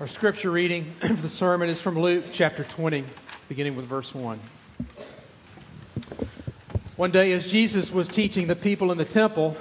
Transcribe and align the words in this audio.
Our 0.00 0.06
scripture 0.06 0.52
reading 0.52 0.94
for 1.00 1.12
the 1.14 1.28
sermon 1.28 1.68
is 1.68 1.80
from 1.80 1.98
Luke 1.98 2.26
chapter 2.30 2.62
20, 2.62 3.02
beginning 3.48 3.74
with 3.74 3.86
verse 3.86 4.14
1. 4.14 4.38
One 6.94 7.10
day, 7.10 7.32
as 7.32 7.50
Jesus 7.50 7.90
was 7.90 8.06
teaching 8.06 8.46
the 8.46 8.54
people 8.54 8.92
in 8.92 8.98
the 8.98 9.04
temple 9.04 9.56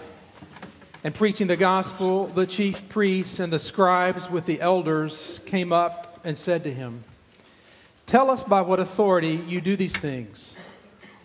and 1.03 1.15
preaching 1.15 1.47
the 1.47 1.57
gospel, 1.57 2.27
the 2.27 2.45
chief 2.45 2.87
priests 2.87 3.39
and 3.39 3.51
the 3.51 3.57
scribes 3.57 4.29
with 4.29 4.45
the 4.45 4.61
elders 4.61 5.41
came 5.47 5.73
up 5.73 6.19
and 6.23 6.37
said 6.37 6.63
to 6.65 6.71
him, 6.71 7.03
Tell 8.05 8.29
us 8.29 8.43
by 8.43 8.61
what 8.61 8.79
authority 8.79 9.41
you 9.47 9.59
do 9.59 9.75
these 9.75 9.97
things, 9.97 10.55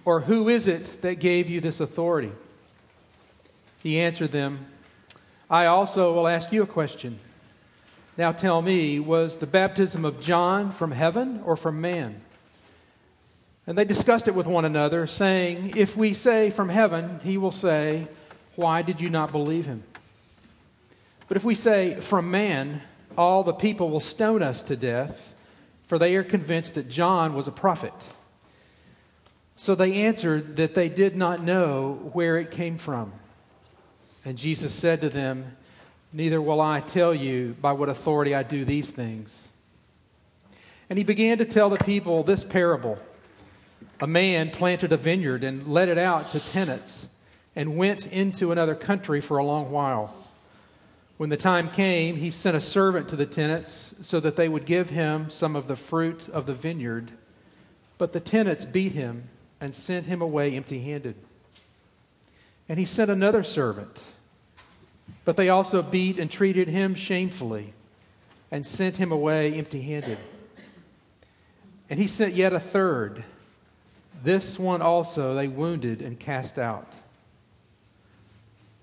or 0.07 0.21
who 0.21 0.49
is 0.49 0.67
it 0.67 1.03
that 1.03 1.17
gave 1.17 1.51
you 1.51 1.61
this 1.61 1.81
authority? 1.81 2.33
He 3.83 4.01
answered 4.01 4.33
them, 4.33 4.69
I 5.51 5.67
also 5.67 6.15
will 6.15 6.27
ask 6.27 6.51
you 6.51 6.63
a 6.63 6.67
question. 6.67 7.19
Now 8.17 8.33
tell 8.33 8.61
me, 8.61 9.01
was 9.01 9.39
the 9.39 9.47
baptism 9.47 10.05
of 10.05 10.21
John 10.21 10.71
from 10.71 10.93
heaven 10.93 11.43
or 11.45 11.57
from 11.57 11.80
man? 11.80 12.20
And 13.66 13.79
they 13.79 13.84
discussed 13.84 14.29
it 14.29 14.34
with 14.34 14.47
one 14.47 14.65
another, 14.65 15.07
saying, 15.07 15.75
If 15.77 15.97
we 15.97 16.12
say 16.12 16.51
from 16.51 16.69
heaven, 16.69 17.20
he 17.23 17.39
will 17.39 17.53
say, 17.53 18.09
Why 18.56 18.83
did 18.83 19.01
you 19.01 19.09
not 19.09 19.33
believe 19.33 19.67
him? 19.67 19.84
But 21.29 21.37
if 21.37 21.45
we 21.45 21.55
say 21.55 22.01
from 22.01 22.30
man, 22.30 22.83
all 23.17 23.45
the 23.45 23.53
people 23.53 23.89
will 23.89 24.01
stone 24.01 24.42
us 24.42 24.62
to 24.65 24.77
death, 24.77 25.34
for 25.84 25.98
they 25.98 26.17
are 26.17 26.25
convinced 26.25 26.75
that 26.75 26.89
John 26.89 27.34
was 27.34 27.47
a 27.47 27.53
prophet. 27.53 27.95
So 29.56 29.75
they 29.75 30.03
answered 30.03 30.56
that 30.56 30.75
they 30.75 30.89
did 30.89 31.17
not 31.17 31.42
know 31.42 32.11
where 32.12 32.37
it 32.37 32.51
came 32.51 32.79
from. 32.79 33.12
And 34.25 34.37
Jesus 34.37 34.75
said 34.75 35.01
to 35.01 35.09
them, 35.09 35.56
Neither 36.12 36.43
will 36.43 36.61
I 36.61 36.80
tell 36.80 37.15
you 37.15 37.57
by 37.61 37.73
what 37.73 37.89
authority 37.89 38.34
I 38.34 38.43
do 38.43 38.65
these 38.65 38.91
things. 38.91 39.48
And 40.91 40.98
he 40.98 41.05
began 41.05 41.39
to 41.39 41.45
tell 41.45 41.70
the 41.70 41.83
people 41.83 42.23
this 42.23 42.45
parable 42.45 42.98
A 44.00 44.06
man 44.06 44.51
planted 44.51 44.92
a 44.92 44.97
vineyard 44.97 45.42
and 45.42 45.67
let 45.67 45.89
it 45.89 45.97
out 45.97 46.31
to 46.33 46.41
tenants 46.41 47.09
and 47.56 47.77
went 47.77 48.06
into 48.06 48.53
another 48.53 48.75
country 48.75 49.20
for 49.20 49.39
a 49.39 49.45
long 49.45 49.70
while. 49.70 50.14
When 51.17 51.31
the 51.31 51.36
time 51.36 51.70
came, 51.70 52.17
he 52.17 52.31
sent 52.31 52.56
a 52.56 52.61
servant 52.61 53.08
to 53.11 53.17
the 53.17 53.27
tenants 53.27 53.95
so 54.03 54.19
that 54.20 54.36
they 54.36 54.48
would 54.48 54.64
give 54.64 54.91
him 54.91 55.31
some 55.31 55.55
of 55.55 55.69
the 55.69 55.77
fruit 55.77 56.29
of 56.29 56.47
the 56.47 56.55
vineyard. 56.55 57.12
But 57.97 58.12
the 58.12 58.20
tenants 58.20 58.64
beat 58.64 58.92
him 58.92 59.29
and 59.61 59.75
sent 59.75 60.06
him 60.06 60.20
away 60.20 60.56
empty 60.56 60.81
handed. 60.81 61.14
And 62.69 62.79
he 62.79 62.84
sent 62.84 63.11
another 63.11 63.45
servant 63.45 64.01
but 65.25 65.36
they 65.36 65.48
also 65.48 65.83
beat 65.83 66.19
and 66.19 66.31
treated 66.31 66.69
him 66.69 66.95
shamefully 66.95 67.75
and 68.50 68.67
sent 68.67 68.97
him 68.97 69.12
away 69.12 69.55
empty 69.55 69.83
handed. 69.83 70.19
And 71.89 71.98
he 71.98 72.06
sent 72.06 72.34
yet 72.34 72.53
a 72.53 72.61
third. 72.61 73.25
This 74.23 74.58
one 74.58 74.83
also 74.83 75.34
they 75.34 75.48
wounded 75.48 76.03
and 76.03 76.19
cast 76.19 76.58
out. 76.58 76.92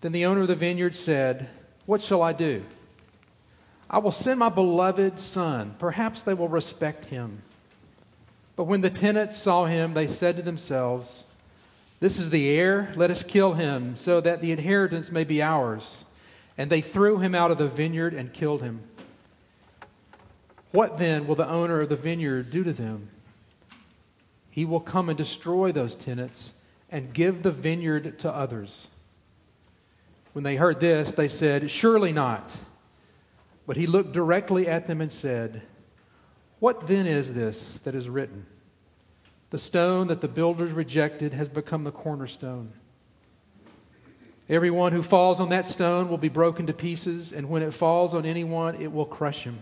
Then 0.02 0.12
the 0.12 0.26
owner 0.26 0.42
of 0.42 0.48
the 0.48 0.56
vineyard 0.56 0.96
said, 0.96 1.50
What 1.86 2.02
shall 2.02 2.22
I 2.22 2.34
do? 2.34 2.64
I 3.90 3.98
will 3.98 4.12
send 4.12 4.40
my 4.40 4.50
beloved 4.50 5.20
son. 5.20 5.76
Perhaps 5.80 6.22
they 6.22 6.34
will 6.34 6.48
respect 6.48 7.06
him. 7.06 7.42
But 8.56 8.66
when 8.66 8.82
the 8.82 8.90
tenants 8.90 9.38
saw 9.38 9.66
him, 9.66 9.94
they 9.94 10.08
said 10.08 10.36
to 10.36 10.42
themselves, 10.42 11.26
This 12.00 12.20
is 12.20 12.30
the 12.30 12.50
heir. 12.50 12.92
Let 12.96 13.10
us 13.10 13.24
kill 13.24 13.54
him, 13.54 13.96
so 13.96 14.22
that 14.22 14.42
the 14.42 14.52
inheritance 14.52 15.12
may 15.12 15.24
be 15.24 15.42
ours. 15.42 16.06
And 16.60 16.70
they 16.70 16.82
threw 16.82 17.20
him 17.20 17.34
out 17.34 17.52
of 17.52 17.58
the 17.58 17.70
vineyard 17.70 18.14
and 18.14 18.34
killed 18.34 18.62
him. 18.62 18.82
What 20.72 21.00
then 21.00 21.26
will 21.26 21.36
the 21.36 21.48
owner 21.48 21.80
of 21.80 21.88
the 21.88 21.96
vineyard 21.96 22.52
do 22.52 22.66
to 22.66 22.74
them? 22.74 23.10
He 24.52 24.66
will 24.66 24.82
come 24.82 25.08
and 25.08 25.18
destroy 25.18 25.72
those 25.72 25.96
tenants 25.96 26.52
and 26.92 27.14
give 27.14 27.44
the 27.44 27.52
vineyard 27.52 28.20
to 28.20 28.36
others. 28.36 28.90
When 30.34 30.44
they 30.44 30.58
heard 30.58 30.82
this, 30.82 31.14
they 31.14 31.30
said, 31.30 31.72
Surely 31.72 32.12
not. 32.12 32.58
But 33.66 33.78
he 33.78 33.88
looked 33.88 34.12
directly 34.12 34.68
at 34.68 34.86
them 34.86 35.00
and 35.00 35.10
said, 35.10 35.62
What 36.60 36.88
then 36.88 37.08
is 37.08 37.34
this 37.34 37.80
that 37.80 37.96
is 37.96 38.10
written? 38.10 38.46
The 39.52 39.58
stone 39.58 40.08
that 40.08 40.20
the 40.20 40.28
builders 40.28 40.72
rejected 40.72 41.34
has 41.34 41.48
become 41.48 41.86
the 41.86 41.92
cornerstone. 41.92 42.74
Everyone 44.50 44.94
who 44.94 45.04
falls 45.04 45.40
on 45.40 45.50
that 45.50 45.68
stone 45.68 46.10
will 46.10 46.18
be 46.18 46.28
broken 46.28 46.66
to 46.66 46.74
pieces, 46.74 47.32
and 47.32 47.50
when 47.50 47.62
it 47.62 47.72
falls 47.72 48.16
on 48.16 48.26
anyone, 48.26 48.82
it 48.82 48.92
will 48.92 49.06
crush 49.06 49.44
him. 49.44 49.60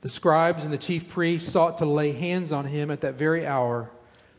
The 0.00 0.08
scribes 0.08 0.64
and 0.64 0.72
the 0.72 0.78
chief 0.78 1.08
priests 1.10 1.52
sought 1.52 1.76
to 1.78 1.84
lay 1.84 2.12
hands 2.12 2.52
on 2.52 2.64
him 2.64 2.90
at 2.90 3.02
that 3.02 3.14
very 3.14 3.46
hour, 3.46 3.90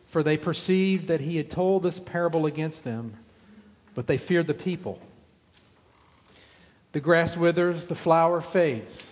for 0.07 0.23
they 0.23 0.37
perceived 0.37 1.07
that 1.07 1.21
he 1.21 1.37
had 1.37 1.51
told 1.51 1.83
this 1.83 1.99
parable 1.99 2.47
against 2.47 2.83
them, 2.83 3.13
but 3.93 4.07
they 4.07 4.17
feared 4.17 4.47
the 4.47 4.55
people. 4.55 4.99
The 6.91 6.99
grass 6.99 7.37
withers, 7.37 7.85
the 7.85 7.95
flower 7.95 8.41
fades, 8.41 9.07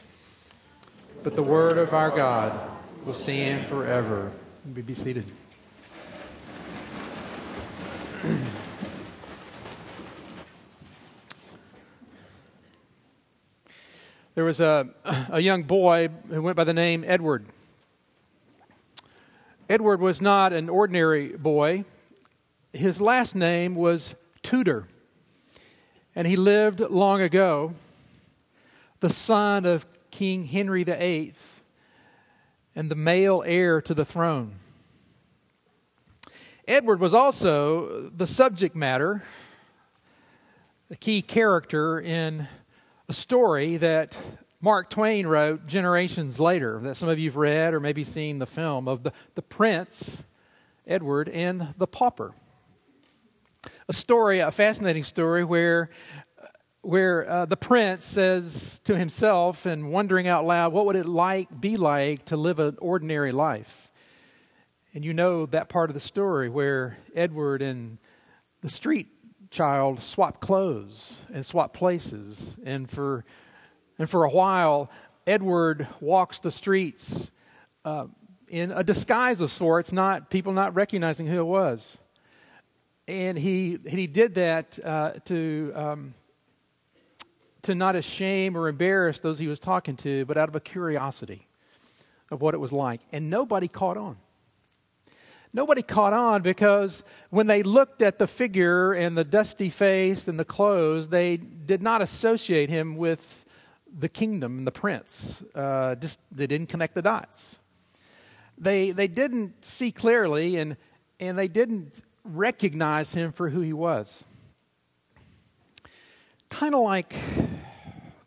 but 1.21 1.35
the 1.35 1.43
word 1.43 1.77
of 1.77 1.93
our 1.93 2.09
God 2.09 2.71
will 3.05 3.13
stand 3.13 3.67
forever. 3.67 4.31
Be 4.73 4.95
seated. 4.95 5.25
There 14.35 14.45
was 14.45 14.59
a, 14.59 14.89
a 15.29 15.39
young 15.39 15.61
boy 15.61 16.09
who 16.29 16.41
went 16.41 16.57
by 16.57 16.63
the 16.63 16.73
name 16.73 17.03
Edward. 17.05 17.45
Edward 19.69 19.99
was 19.99 20.23
not 20.23 20.51
an 20.53 20.69
ordinary 20.69 21.37
boy. 21.37 21.85
His 22.73 22.99
last 22.99 23.35
name 23.35 23.75
was 23.75 24.15
Tudor, 24.41 24.87
and 26.15 26.25
he 26.25 26.35
lived 26.35 26.79
long 26.79 27.21
ago, 27.21 27.75
the 29.01 29.11
son 29.11 29.67
of 29.67 29.85
King 30.09 30.45
Henry 30.45 30.83
VIII 30.83 31.35
and 32.75 32.89
the 32.89 32.95
male 32.95 33.43
heir 33.45 33.83
to 33.83 33.93
the 33.93 34.05
throne. 34.05 34.55
Edward 36.67 36.99
was 36.99 37.13
also 37.13 38.09
the 38.09 38.25
subject 38.25 38.75
matter, 38.75 39.21
the 40.89 40.95
key 40.95 41.21
character 41.21 41.99
in 41.99 42.47
a 43.13 43.15
story 43.15 43.77
that 43.77 44.17
Mark 44.59 44.89
Twain 44.89 45.27
wrote 45.27 45.67
generations 45.67 46.39
later 46.39 46.79
that 46.79 46.97
some 46.97 47.09
of 47.09 47.19
you 47.19 47.29
have 47.29 47.35
read 47.35 47.75
or 47.75 47.79
maybe 47.79 48.03
seen 48.03 48.39
the 48.39 48.47
film 48.47 48.87
of 48.87 49.03
the, 49.03 49.13
the 49.35 49.43
prince, 49.43 50.23
Edward, 50.87 51.29
and 51.29 51.75
the 51.77 51.85
pauper. 51.85 52.33
A 53.87 53.93
story, 53.93 54.39
a 54.39 54.49
fascinating 54.49 55.03
story 55.03 55.43
where, 55.43 55.91
where 56.81 57.29
uh, 57.29 57.45
the 57.45 57.55
prince 57.55 58.03
says 58.03 58.81
to 58.85 58.97
himself 58.97 59.67
and 59.67 59.91
wondering 59.91 60.27
out 60.27 60.43
loud, 60.43 60.73
what 60.73 60.87
would 60.87 60.95
it 60.95 61.07
like 61.07 61.61
be 61.61 61.77
like 61.77 62.25
to 62.25 62.35
live 62.35 62.57
an 62.57 62.77
ordinary 62.81 63.31
life? 63.31 63.91
And 64.95 65.05
you 65.05 65.13
know 65.13 65.45
that 65.45 65.69
part 65.69 65.91
of 65.91 65.93
the 65.93 65.99
story 65.99 66.49
where 66.49 66.97
Edward 67.13 67.61
and 67.61 67.99
the 68.61 68.69
street 68.69 69.12
child 69.53 70.01
swap 70.01 70.41
clothes 70.41 71.21
and 71.31 71.45
swap 71.45 71.73
places. 71.73 72.57
And 72.65 72.89
for, 72.89 73.23
and 73.99 74.09
for 74.09 74.23
a 74.23 74.29
while, 74.29 74.89
Edward 75.27 75.87
walks 76.01 76.39
the 76.39 76.51
streets 76.51 77.29
uh, 77.85 78.07
in 78.49 78.71
a 78.71 78.83
disguise 78.83 79.39
of 79.39 79.51
sorts, 79.51 79.93
not 79.93 80.29
people 80.29 80.53
not 80.53 80.75
recognizing 80.75 81.27
who 81.27 81.39
it 81.39 81.45
was. 81.45 81.99
And 83.07 83.37
he, 83.37 83.77
he 83.87 84.07
did 84.07 84.35
that 84.35 84.79
uh, 84.83 85.11
to, 85.25 85.71
um, 85.75 86.13
to 87.61 87.75
not 87.75 88.01
shame 88.03 88.57
or 88.57 88.67
embarrass 88.67 89.19
those 89.19 89.39
he 89.39 89.47
was 89.47 89.59
talking 89.59 89.95
to, 89.97 90.25
but 90.25 90.37
out 90.37 90.49
of 90.49 90.55
a 90.55 90.59
curiosity 90.59 91.47
of 92.31 92.41
what 92.41 92.53
it 92.53 92.59
was 92.59 92.71
like. 92.71 93.01
And 93.11 93.29
nobody 93.29 93.67
caught 93.67 93.97
on 93.97 94.17
nobody 95.53 95.83
caught 95.83 96.13
on 96.13 96.41
because 96.41 97.03
when 97.29 97.47
they 97.47 97.63
looked 97.63 98.01
at 98.01 98.17
the 98.17 98.27
figure 98.27 98.93
and 98.93 99.15
the 99.15 99.23
dusty 99.23 99.69
face 99.69 100.27
and 100.27 100.39
the 100.39 100.45
clothes, 100.45 101.09
they 101.09 101.37
did 101.37 101.81
not 101.81 102.01
associate 102.01 102.69
him 102.69 102.95
with 102.95 103.45
the 103.97 104.09
kingdom 104.09 104.57
and 104.57 104.67
the 104.67 104.71
prince. 104.71 105.43
Uh, 105.53 105.95
just 105.95 106.19
they 106.31 106.47
didn't 106.47 106.67
connect 106.69 106.95
the 106.95 107.01
dots. 107.01 107.59
They 108.57 108.91
they 108.91 109.07
didn't 109.07 109.63
see 109.63 109.91
clearly 109.91 110.57
and 110.57 110.75
and 111.19 111.37
they 111.37 111.47
didn't 111.47 112.01
recognize 112.23 113.13
him 113.13 113.31
for 113.31 113.49
who 113.49 113.61
he 113.61 113.73
was. 113.73 114.25
Kind 116.49 116.75
of 116.75 116.81
like 116.81 117.15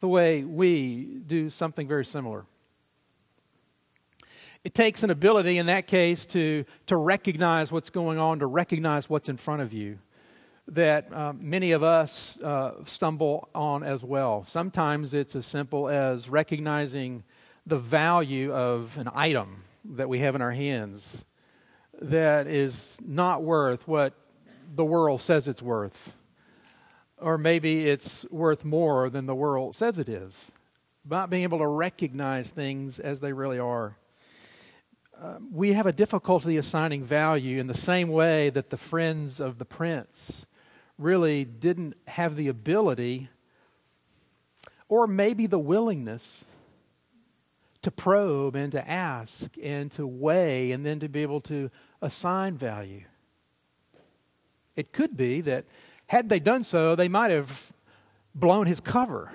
the 0.00 0.08
way 0.08 0.44
we 0.44 1.04
do 1.26 1.50
something 1.50 1.88
very 1.88 2.04
similar. 2.04 2.44
It 4.66 4.74
takes 4.74 5.04
an 5.04 5.10
ability 5.10 5.58
in 5.58 5.66
that 5.66 5.86
case 5.86 6.26
to, 6.26 6.64
to 6.86 6.96
recognize 6.96 7.70
what's 7.70 7.88
going 7.88 8.18
on, 8.18 8.40
to 8.40 8.46
recognize 8.46 9.08
what's 9.08 9.28
in 9.28 9.36
front 9.36 9.62
of 9.62 9.72
you, 9.72 10.00
that 10.66 11.14
um, 11.14 11.38
many 11.40 11.70
of 11.70 11.84
us 11.84 12.40
uh, 12.40 12.82
stumble 12.84 13.48
on 13.54 13.84
as 13.84 14.02
well. 14.02 14.42
Sometimes 14.42 15.14
it's 15.14 15.36
as 15.36 15.46
simple 15.46 15.88
as 15.88 16.28
recognizing 16.28 17.22
the 17.64 17.78
value 17.78 18.52
of 18.52 18.98
an 18.98 19.08
item 19.14 19.62
that 19.84 20.08
we 20.08 20.18
have 20.18 20.34
in 20.34 20.42
our 20.42 20.50
hands 20.50 21.24
that 22.02 22.48
is 22.48 22.98
not 23.06 23.44
worth 23.44 23.86
what 23.86 24.14
the 24.74 24.84
world 24.84 25.20
says 25.20 25.46
it's 25.46 25.62
worth. 25.62 26.16
Or 27.18 27.38
maybe 27.38 27.86
it's 27.86 28.26
worth 28.32 28.64
more 28.64 29.10
than 29.10 29.26
the 29.26 29.34
world 29.36 29.76
says 29.76 29.96
it 29.96 30.08
is. 30.08 30.50
Not 31.08 31.30
being 31.30 31.44
able 31.44 31.58
to 31.58 31.68
recognize 31.68 32.50
things 32.50 32.98
as 32.98 33.20
they 33.20 33.32
really 33.32 33.60
are. 33.60 33.96
We 35.50 35.72
have 35.72 35.86
a 35.86 35.92
difficulty 35.92 36.56
assigning 36.56 37.02
value 37.02 37.58
in 37.58 37.66
the 37.66 37.74
same 37.74 38.08
way 38.08 38.50
that 38.50 38.70
the 38.70 38.76
friends 38.76 39.40
of 39.40 39.58
the 39.58 39.64
prince 39.64 40.46
really 40.98 41.44
didn't 41.44 41.96
have 42.06 42.36
the 42.36 42.48
ability 42.48 43.28
or 44.88 45.06
maybe 45.06 45.46
the 45.46 45.58
willingness 45.58 46.44
to 47.82 47.90
probe 47.90 48.56
and 48.56 48.72
to 48.72 48.90
ask 48.90 49.56
and 49.62 49.90
to 49.92 50.06
weigh 50.06 50.72
and 50.72 50.84
then 50.84 51.00
to 51.00 51.08
be 51.08 51.22
able 51.22 51.40
to 51.40 51.70
assign 52.02 52.56
value. 52.56 53.04
It 54.74 54.92
could 54.92 55.16
be 55.16 55.40
that 55.42 55.64
had 56.08 56.28
they 56.28 56.40
done 56.40 56.62
so, 56.62 56.94
they 56.94 57.08
might 57.08 57.30
have 57.30 57.72
blown 58.34 58.66
his 58.66 58.80
cover 58.80 59.32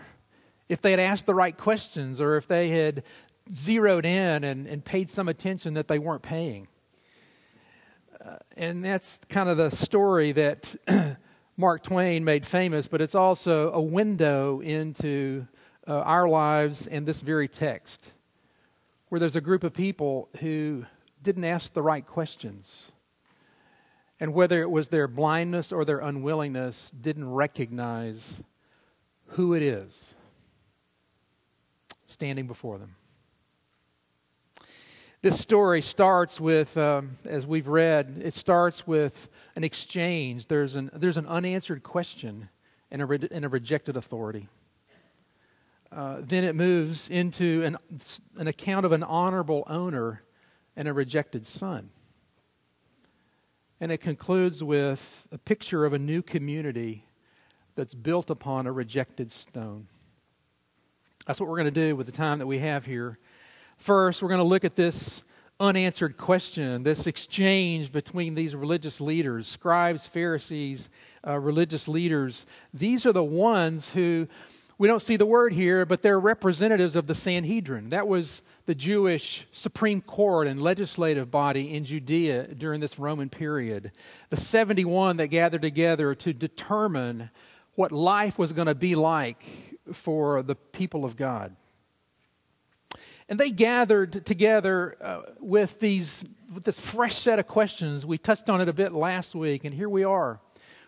if 0.69 0.81
they 0.81 0.91
had 0.91 0.99
asked 0.99 1.25
the 1.25 1.35
right 1.35 1.57
questions 1.57 2.21
or 2.21 2.37
if 2.37 2.47
they 2.47 2.69
had 2.69 3.03
zeroed 3.49 4.05
in 4.05 4.43
and, 4.43 4.67
and 4.67 4.83
paid 4.83 5.09
some 5.09 5.27
attention 5.27 5.73
that 5.75 5.87
they 5.87 5.99
weren't 5.99 6.21
paying. 6.21 6.67
Uh, 8.23 8.35
and 8.55 8.83
that's 8.83 9.19
kind 9.29 9.49
of 9.49 9.57
the 9.57 9.71
story 9.71 10.31
that 10.31 10.75
Mark 11.57 11.83
Twain 11.83 12.23
made 12.23 12.45
famous, 12.45 12.87
but 12.87 13.01
it's 13.01 13.15
also 13.15 13.71
a 13.71 13.81
window 13.81 14.59
into 14.61 15.47
uh, 15.87 15.99
our 16.01 16.27
lives 16.27 16.87
and 16.87 17.07
this 17.07 17.21
very 17.21 17.47
text, 17.47 18.13
where 19.09 19.19
there's 19.19 19.35
a 19.35 19.41
group 19.41 19.63
of 19.63 19.73
people 19.73 20.29
who 20.39 20.85
didn't 21.21 21.43
ask 21.43 21.73
the 21.73 21.81
right 21.81 22.05
questions. 22.05 22.91
And 24.19 24.35
whether 24.35 24.61
it 24.61 24.69
was 24.69 24.89
their 24.89 25.07
blindness 25.07 25.71
or 25.71 25.83
their 25.83 25.99
unwillingness, 25.99 26.91
didn't 26.91 27.27
recognize 27.27 28.43
who 29.29 29.53
it 29.53 29.63
is 29.63 30.15
standing 32.05 32.45
before 32.45 32.77
them. 32.77 32.95
This 35.23 35.39
story 35.39 35.83
starts 35.83 36.41
with, 36.41 36.75
um, 36.77 37.19
as 37.25 37.45
we've 37.45 37.67
read, 37.67 38.23
it 38.23 38.33
starts 38.33 38.87
with 38.87 39.29
an 39.55 39.63
exchange. 39.63 40.47
There's 40.47 40.73
an, 40.73 40.89
there's 40.93 41.17
an 41.17 41.27
unanswered 41.27 41.83
question 41.83 42.49
and 42.89 43.03
a, 43.03 43.05
re- 43.05 43.27
and 43.29 43.45
a 43.45 43.47
rejected 43.47 43.95
authority. 43.95 44.49
Uh, 45.91 46.17
then 46.21 46.43
it 46.43 46.55
moves 46.55 47.07
into 47.07 47.61
an, 47.63 47.77
an 48.37 48.47
account 48.47 48.83
of 48.83 48.93
an 48.93 49.03
honorable 49.03 49.63
owner 49.67 50.23
and 50.75 50.87
a 50.87 50.93
rejected 50.93 51.45
son. 51.45 51.91
And 53.79 53.91
it 53.91 53.99
concludes 53.99 54.63
with 54.63 55.27
a 55.31 55.37
picture 55.37 55.85
of 55.85 55.93
a 55.93 55.99
new 55.99 56.23
community 56.23 57.05
that's 57.75 57.93
built 57.93 58.31
upon 58.31 58.65
a 58.65 58.71
rejected 58.71 59.31
stone. 59.31 59.85
That's 61.27 61.39
what 61.39 61.47
we're 61.47 61.57
going 61.57 61.71
to 61.71 61.89
do 61.89 61.95
with 61.95 62.07
the 62.07 62.11
time 62.11 62.39
that 62.39 62.47
we 62.47 62.57
have 62.57 62.85
here. 62.87 63.19
First, 63.81 64.21
we're 64.21 64.29
going 64.29 64.37
to 64.37 64.43
look 64.43 64.63
at 64.63 64.75
this 64.75 65.23
unanswered 65.59 66.15
question, 66.15 66.83
this 66.83 67.07
exchange 67.07 67.91
between 67.91 68.35
these 68.35 68.53
religious 68.53 69.01
leaders, 69.01 69.47
scribes, 69.47 70.05
Pharisees, 70.05 70.87
uh, 71.27 71.39
religious 71.39 71.87
leaders. 71.87 72.45
These 72.71 73.07
are 73.07 73.11
the 73.11 73.23
ones 73.23 73.93
who, 73.93 74.27
we 74.77 74.87
don't 74.87 75.01
see 75.01 75.15
the 75.15 75.25
word 75.25 75.53
here, 75.53 75.83
but 75.87 76.03
they're 76.03 76.19
representatives 76.19 76.95
of 76.95 77.07
the 77.07 77.15
Sanhedrin. 77.15 77.89
That 77.89 78.07
was 78.07 78.43
the 78.67 78.75
Jewish 78.75 79.47
Supreme 79.51 80.01
Court 80.01 80.45
and 80.45 80.61
legislative 80.61 81.31
body 81.31 81.73
in 81.73 81.83
Judea 81.83 82.53
during 82.53 82.81
this 82.81 82.99
Roman 82.99 83.29
period. 83.29 83.91
The 84.29 84.37
71 84.37 85.17
that 85.17 85.29
gathered 85.29 85.63
together 85.63 86.13
to 86.13 86.33
determine 86.33 87.31
what 87.73 87.91
life 87.91 88.37
was 88.37 88.53
going 88.53 88.67
to 88.67 88.75
be 88.75 88.93
like 88.93 89.43
for 89.91 90.43
the 90.43 90.53
people 90.53 91.03
of 91.03 91.15
God. 91.15 91.55
And 93.31 93.39
they 93.39 93.49
gathered 93.49 94.25
together 94.25 94.97
uh, 95.01 95.21
with, 95.39 95.79
these, 95.79 96.25
with 96.53 96.65
this 96.65 96.81
fresh 96.81 97.15
set 97.15 97.39
of 97.39 97.47
questions. 97.47 98.05
We 98.05 98.17
touched 98.17 98.49
on 98.49 98.59
it 98.59 98.67
a 98.67 98.73
bit 98.73 98.91
last 98.91 99.33
week, 99.33 99.63
and 99.63 99.73
here 99.73 99.87
we 99.87 100.03
are, 100.03 100.41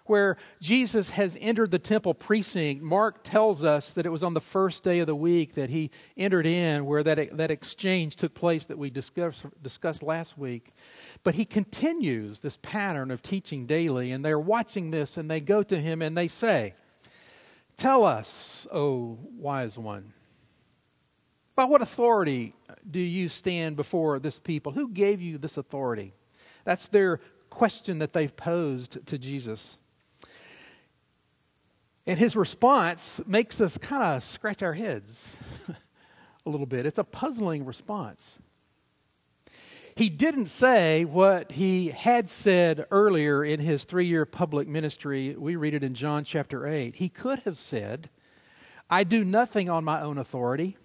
where 0.07 0.35
Jesus 0.59 1.11
has 1.11 1.37
entered 1.39 1.71
the 1.71 1.79
temple 1.79 2.13
precinct. 2.13 2.83
Mark 2.83 3.23
tells 3.23 3.63
us 3.63 3.93
that 3.93 4.05
it 4.05 4.09
was 4.09 4.25
on 4.25 4.33
the 4.33 4.41
first 4.41 4.83
day 4.83 4.99
of 4.99 5.07
the 5.07 5.15
week 5.15 5.53
that 5.53 5.69
he 5.69 5.89
entered 6.17 6.45
in, 6.45 6.85
where 6.85 7.01
that, 7.01 7.37
that 7.37 7.49
exchange 7.49 8.17
took 8.17 8.33
place 8.33 8.65
that 8.65 8.77
we 8.77 8.89
discussed, 8.89 9.45
discussed 9.61 10.03
last 10.03 10.37
week. 10.37 10.73
But 11.23 11.35
he 11.35 11.45
continues 11.45 12.41
this 12.41 12.57
pattern 12.61 13.09
of 13.09 13.21
teaching 13.21 13.65
daily, 13.65 14.11
and 14.11 14.25
they're 14.25 14.37
watching 14.37 14.91
this, 14.91 15.15
and 15.15 15.31
they 15.31 15.39
go 15.39 15.63
to 15.63 15.79
him 15.79 16.01
and 16.01 16.17
they 16.17 16.27
say, 16.27 16.73
Tell 17.77 18.03
us, 18.03 18.67
O 18.69 19.17
wise 19.37 19.77
one 19.77 20.11
by 21.55 21.65
what 21.65 21.81
authority 21.81 22.55
do 22.89 22.99
you 22.99 23.29
stand 23.29 23.75
before 23.75 24.19
this 24.19 24.39
people? 24.39 24.71
Who 24.71 24.89
gave 24.89 25.21
you 25.21 25.37
this 25.37 25.57
authority? 25.57 26.13
That's 26.65 26.87
their 26.87 27.19
question 27.49 27.99
that 27.99 28.13
they've 28.13 28.35
posed 28.35 29.05
to 29.05 29.17
Jesus. 29.17 29.77
And 32.05 32.19
his 32.19 32.35
response 32.35 33.21
makes 33.25 33.61
us 33.61 33.77
kind 33.77 34.03
of 34.03 34.23
scratch 34.23 34.63
our 34.63 34.73
heads 34.73 35.37
a 36.45 36.49
little 36.49 36.65
bit. 36.65 36.85
It's 36.85 36.97
a 36.97 37.03
puzzling 37.03 37.65
response. 37.65 38.39
He 39.95 40.09
didn't 40.09 40.47
say 40.47 41.05
what 41.05 41.51
he 41.51 41.89
had 41.89 42.27
said 42.29 42.87
earlier 42.89 43.45
in 43.45 43.59
his 43.59 43.85
three 43.85 44.07
year 44.07 44.25
public 44.25 44.67
ministry. 44.67 45.35
We 45.37 45.55
read 45.55 45.75
it 45.75 45.83
in 45.83 45.93
John 45.93 46.23
chapter 46.23 46.65
8. 46.65 46.95
He 46.95 47.09
could 47.09 47.39
have 47.41 47.57
said, 47.57 48.09
I 48.89 49.03
do 49.03 49.23
nothing 49.23 49.69
on 49.69 49.83
my 49.83 50.01
own 50.01 50.17
authority 50.17 50.77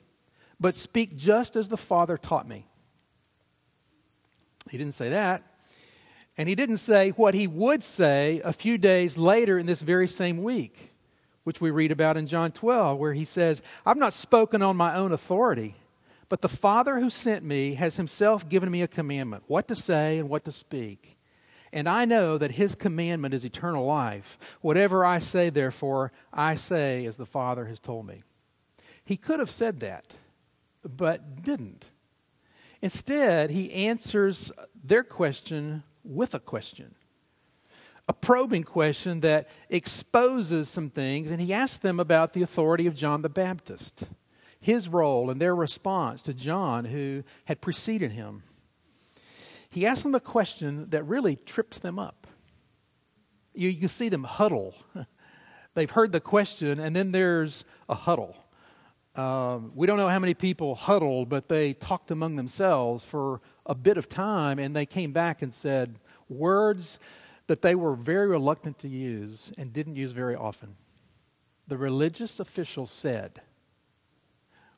but 0.61 0.75
speak 0.75 1.17
just 1.17 1.57
as 1.57 1.69
the 1.69 1.77
Father 1.77 2.17
taught 2.17 2.49
me. 2.49 2.67
He 4.71 4.79
didn't 4.79 4.95
say 4.95 5.11
that. 5.11 5.43
And 6.37 6.49
he 6.49 6.55
didn't 6.55 6.79
say 6.79 7.11
what 7.11 7.35
he 7.35 7.47
would 7.47 7.83
say 7.83 8.41
a 8.45 8.53
few 8.53 8.79
days 8.79 9.19
later 9.19 9.59
in 9.59 9.67
this 9.67 9.83
very 9.83 10.07
same 10.07 10.43
week, 10.43 10.95
which 11.43 11.61
we 11.61 11.71
read 11.71 11.91
about 11.91 12.17
in 12.17 12.27
John 12.27 12.53
12, 12.53 12.97
where 12.99 13.13
he 13.13 13.25
says, 13.25 13.61
I've 13.85 13.97
not 13.97 14.13
spoken 14.13 14.63
on 14.63 14.77
my 14.77 14.95
own 14.95 15.11
authority, 15.13 15.75
but 16.29 16.43
the 16.43 16.49
Father 16.49 17.01
who 17.01 17.11
sent 17.11 17.45
me 17.45 17.75
has 17.75 17.97
himself 17.97 18.49
given 18.49 18.71
me 18.71 18.83
a 18.83 18.89
commandment, 18.89 19.45
what 19.49 19.67
to 19.69 19.75
say 19.75 20.19
and 20.19 20.29
what 20.29 20.45
to 20.45 20.53
speak. 20.53 21.17
And 21.73 21.89
I 21.89 22.05
know 22.05 22.39
that 22.39 22.53
his 22.53 22.75
commandment 22.75 23.35
is 23.35 23.45
eternal 23.45 23.85
life. 23.85 24.39
Whatever 24.61 25.05
I 25.05 25.19
say, 25.19 25.51
therefore, 25.51 26.13
I 26.33 26.55
say 26.55 27.05
as 27.05 27.17
the 27.17 27.27
Father 27.27 27.67
has 27.67 27.81
told 27.81 28.07
me. 28.07 28.23
He 29.05 29.17
could 29.17 29.41
have 29.41 29.51
said 29.51 29.81
that 29.81 30.17
but 30.83 31.43
didn't. 31.43 31.87
Instead, 32.81 33.51
he 33.51 33.73
answers 33.73 34.53
their 34.83 35.03
question 35.03 35.83
with 36.05 36.35
a 36.35 36.39
question, 36.39 36.95
a 38.09 38.13
probing 38.13 38.63
question 38.63 39.21
that 39.21 39.49
exposes 39.69 40.69
some 40.69 40.89
things, 40.89 41.31
and 41.31 41.41
he 41.41 41.53
asks 41.53 41.79
them 41.79 41.99
about 41.99 42.33
the 42.33 42.43
authority 42.43 42.87
of 42.87 42.95
John 42.95 43.23
the 43.23 43.29
Baptist, 43.29 44.05
his 44.61 44.89
role 44.89 45.29
and 45.29 45.41
their 45.41 45.55
response 45.55 46.23
to 46.23 46.35
John, 46.35 46.87
who 46.87 47.25
had 47.47 47.61
preceded 47.61 48.13
him. 48.13 48.43
He 49.69 49.85
asks 49.85 50.03
them 50.03 50.15
a 50.15 50.21
question 50.21 50.89
that 50.91 51.05
really 51.05 51.37
trips 51.37 51.79
them 51.79 51.99
up. 51.99 52.27
You, 53.55 53.69
you 53.69 53.89
see 53.89 54.09
them 54.09 54.25
huddle. 54.25 54.75
They've 55.75 55.91
heard 55.91 56.13
the 56.13 56.21
question, 56.21 56.81
and 56.81 56.95
then 56.95 57.13
there's 57.13 57.65
a 57.89 57.95
huddle. 57.95 58.37
Um, 59.19 59.73
we 59.75 59.89
don't 59.89 59.97
know 59.97 60.07
how 60.07 60.21
many 60.21 60.35
people 60.35 60.77
huddled, 60.77 61.29
but 61.29 61.49
they 61.49 61.73
talked 61.73 62.13
among 62.13 62.37
themselves 62.37 63.05
for 63.05 63.41
a 63.67 63.75
bit 63.75 63.99
of 63.99 64.09
time, 64.09 64.61
and 64.61 64.77
they 64.77 64.87
came 64.87 65.13
back 65.13 65.43
and 65.43 65.53
said 65.53 65.99
words 66.29 67.01
that 67.49 67.61
they 67.61 67.75
were 67.75 67.97
very 67.97 68.29
reluctant 68.29 68.79
to 68.79 68.89
use 68.89 69.51
and 69.59 69.73
didn't 69.73 69.97
use 69.97 70.13
very 70.13 70.37
often. 70.37 70.77
The 71.67 71.77
religious 71.77 72.39
officials 72.39 72.93
said, 72.93 73.41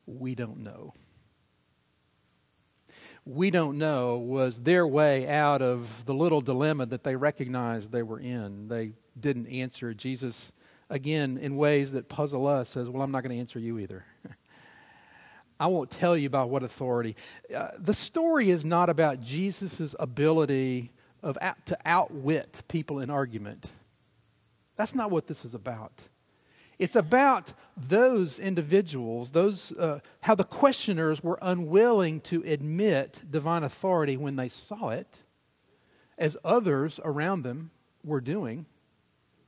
We 0.06 0.34
don't 0.34 0.60
know. 0.60 0.94
We 3.26 3.50
don't 3.50 3.76
know 3.76 4.16
was 4.16 4.62
their 4.62 4.86
way 4.86 5.28
out 5.28 5.60
of 5.60 6.06
the 6.06 6.14
little 6.14 6.40
dilemma 6.40 6.86
that 6.86 7.04
they 7.04 7.14
recognized 7.14 7.92
they 7.92 8.02
were 8.02 8.18
in. 8.18 8.68
They 8.68 8.92
didn't 9.20 9.48
answer. 9.48 9.92
Jesus 9.92 10.52
again, 10.90 11.38
in 11.38 11.56
ways 11.56 11.92
that 11.92 12.08
puzzle 12.08 12.46
us, 12.46 12.68
says, 12.68 12.88
Well, 12.90 13.02
I'm 13.02 13.12
not 13.12 13.22
going 13.22 13.34
to 13.34 13.40
answer 13.40 13.58
you 13.58 13.78
either. 13.78 14.04
I 15.60 15.66
won't 15.66 15.90
tell 15.90 16.16
you 16.16 16.26
about 16.26 16.50
what 16.50 16.62
authority. 16.62 17.16
Uh, 17.54 17.68
the 17.78 17.94
story 17.94 18.50
is 18.50 18.64
not 18.64 18.90
about 18.90 19.20
Jesus' 19.20 19.94
ability 19.98 20.90
of 21.22 21.38
to 21.66 21.76
outwit 21.84 22.62
people 22.68 22.98
in 22.98 23.10
argument. 23.10 23.70
That's 24.76 24.94
not 24.94 25.10
what 25.10 25.26
this 25.26 25.44
is 25.44 25.54
about. 25.54 26.08
It's 26.78 26.96
about 26.96 27.52
those 27.76 28.38
individuals, 28.38 29.32
those, 29.32 29.72
uh, 29.72 30.00
how 30.22 30.34
the 30.34 30.44
questioners 30.44 31.22
were 31.22 31.38
unwilling 31.42 32.22
to 32.22 32.42
admit 32.46 33.22
divine 33.30 33.62
authority 33.62 34.16
when 34.16 34.36
they 34.36 34.48
saw 34.48 34.88
it, 34.88 35.22
as 36.16 36.38
others 36.42 36.98
around 37.04 37.42
them 37.42 37.70
were 38.02 38.22
doing. 38.22 38.64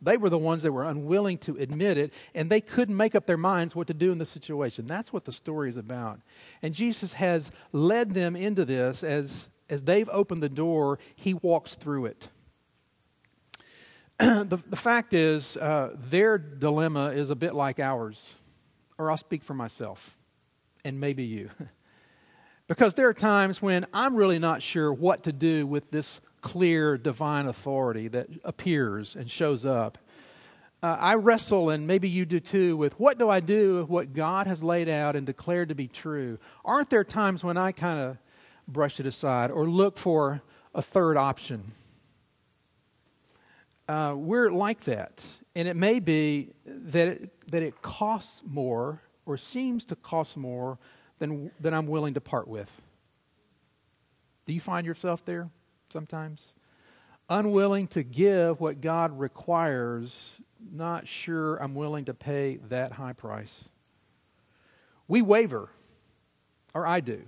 They 0.02 0.16
were 0.16 0.28
the 0.28 0.38
ones 0.38 0.64
that 0.64 0.72
were 0.72 0.84
unwilling 0.84 1.38
to 1.38 1.56
admit 1.56 1.96
it, 1.96 2.12
and 2.34 2.50
they 2.50 2.60
couldn't 2.60 2.96
make 2.96 3.14
up 3.14 3.26
their 3.26 3.36
minds 3.36 3.76
what 3.76 3.86
to 3.86 3.94
do 3.94 4.10
in 4.10 4.18
the 4.18 4.26
situation. 4.26 4.86
That's 4.86 5.12
what 5.12 5.24
the 5.24 5.32
story 5.32 5.70
is 5.70 5.76
about. 5.76 6.20
And 6.60 6.74
Jesus 6.74 7.14
has 7.14 7.52
led 7.70 8.12
them 8.12 8.34
into 8.34 8.64
this 8.64 9.04
as, 9.04 9.48
as 9.70 9.84
they've 9.84 10.08
opened 10.10 10.42
the 10.42 10.48
door, 10.48 10.98
he 11.14 11.34
walks 11.34 11.76
through 11.76 12.06
it. 12.06 12.28
the, 14.18 14.60
the 14.68 14.76
fact 14.76 15.14
is, 15.14 15.56
uh, 15.56 15.94
their 15.96 16.36
dilemma 16.36 17.10
is 17.10 17.30
a 17.30 17.36
bit 17.36 17.54
like 17.54 17.78
ours, 17.78 18.38
or 18.98 19.08
I'll 19.08 19.16
speak 19.16 19.44
for 19.44 19.54
myself, 19.54 20.18
and 20.84 20.98
maybe 20.98 21.22
you. 21.22 21.50
because 22.66 22.94
there 22.94 23.08
are 23.08 23.14
times 23.14 23.62
when 23.62 23.86
I'm 23.94 24.16
really 24.16 24.40
not 24.40 24.62
sure 24.62 24.92
what 24.92 25.22
to 25.24 25.32
do 25.32 25.64
with 25.64 25.90
this 25.90 26.20
clear 26.42 26.98
divine 26.98 27.46
authority 27.46 28.08
that 28.08 28.28
appears 28.44 29.16
and 29.16 29.30
shows 29.30 29.64
up. 29.64 29.96
Uh, 30.82 30.96
I 30.98 31.14
wrestle, 31.14 31.70
and 31.70 31.86
maybe 31.86 32.08
you 32.08 32.26
do 32.26 32.40
too, 32.40 32.76
with 32.76 32.98
what 32.98 33.16
do 33.16 33.30
I 33.30 33.38
do 33.40 33.76
with 33.76 33.88
what 33.88 34.12
God 34.12 34.48
has 34.48 34.62
laid 34.62 34.88
out 34.88 35.14
and 35.14 35.24
declared 35.24 35.68
to 35.68 35.76
be 35.76 35.86
true? 35.86 36.38
Aren't 36.64 36.90
there 36.90 37.04
times 37.04 37.44
when 37.44 37.56
I 37.56 37.70
kind 37.70 38.00
of 38.00 38.18
brush 38.66 38.98
it 38.98 39.06
aside 39.06 39.50
or 39.50 39.68
look 39.68 39.96
for 39.96 40.42
a 40.74 40.82
third 40.82 41.16
option? 41.16 41.70
Uh, 43.88 44.14
we're 44.16 44.50
like 44.50 44.84
that. 44.84 45.24
And 45.54 45.68
it 45.68 45.76
may 45.76 46.00
be 46.00 46.50
that 46.66 47.08
it, 47.08 47.50
that 47.50 47.62
it 47.62 47.80
costs 47.82 48.42
more 48.44 49.02
or 49.24 49.36
seems 49.36 49.84
to 49.86 49.96
cost 49.96 50.36
more 50.36 50.78
than, 51.18 51.52
than 51.60 51.74
I'm 51.74 51.86
willing 51.86 52.14
to 52.14 52.20
part 52.20 52.48
with. 52.48 52.82
Do 54.46 54.52
you 54.52 54.60
find 54.60 54.84
yourself 54.84 55.24
there? 55.24 55.50
Sometimes. 55.92 56.54
Unwilling 57.28 57.86
to 57.88 58.02
give 58.02 58.60
what 58.60 58.80
God 58.80 59.18
requires, 59.18 60.40
not 60.72 61.06
sure 61.06 61.56
I'm 61.56 61.74
willing 61.74 62.06
to 62.06 62.14
pay 62.14 62.56
that 62.68 62.92
high 62.92 63.12
price. 63.12 63.70
We 65.06 65.22
waver, 65.22 65.70
or 66.74 66.86
I 66.86 67.00
do, 67.00 67.22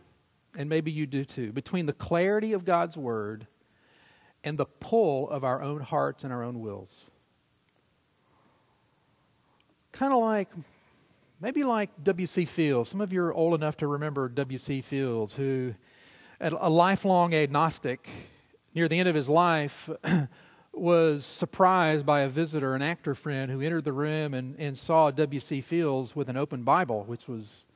and 0.57 0.69
maybe 0.69 0.91
you 0.91 1.07
do 1.07 1.25
too, 1.25 1.53
between 1.53 1.87
the 1.87 1.93
clarity 1.93 2.53
of 2.53 2.65
God's 2.65 2.97
word 2.97 3.47
and 4.43 4.59
the 4.59 4.67
pull 4.67 5.29
of 5.31 5.45
our 5.45 5.63
own 5.63 5.81
hearts 5.81 6.25
and 6.25 6.33
our 6.33 6.43
own 6.43 6.61
wills. 6.61 7.11
Kind 9.93 10.13
of 10.13 10.21
like, 10.21 10.49
maybe 11.41 11.65
like 11.65 11.91
W.C. 12.03 12.45
Fields. 12.45 12.91
Some 12.91 13.01
of 13.01 13.13
you 13.13 13.23
are 13.23 13.33
old 13.33 13.55
enough 13.55 13.77
to 13.79 13.87
remember 13.87 14.29
W.C. 14.29 14.81
Fields, 14.81 15.37
who, 15.37 15.75
a 16.41 16.69
lifelong 16.69 17.35
agnostic, 17.35 18.09
near 18.75 18.89
the 18.89 18.99
end 18.99 19.09
of 19.09 19.15
his 19.15 19.29
life, 19.29 19.89
was 20.73 21.25
surprised 21.25 22.05
by 22.05 22.21
a 22.21 22.29
visitor, 22.29 22.75
an 22.75 22.83
actor 22.83 23.15
friend, 23.15 23.51
who 23.51 23.61
entered 23.61 23.85
the 23.85 23.93
room 23.93 24.35
and, 24.35 24.57
and 24.59 24.77
saw 24.77 25.11
W.C. 25.11 25.61
Fields 25.61 26.17
with 26.17 26.29
an 26.29 26.37
open 26.37 26.63
Bible, 26.65 27.05
which 27.05 27.29
was 27.29 27.67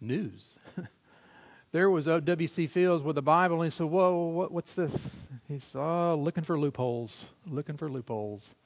news. 0.00 0.58
there 1.72 1.90
was 1.90 2.06
W.C. 2.06 2.66
Fields 2.66 3.04
with 3.04 3.18
a 3.18 3.22
Bible, 3.22 3.56
and 3.56 3.66
he 3.66 3.70
said, 3.70 3.86
Whoa, 3.86 4.26
what, 4.28 4.52
what's 4.52 4.74
this? 4.74 5.16
He 5.48 5.58
saw, 5.58 6.12
oh, 6.12 6.16
looking 6.16 6.44
for 6.44 6.58
loopholes, 6.58 7.32
looking 7.46 7.76
for 7.76 7.90
loopholes. 7.90 8.56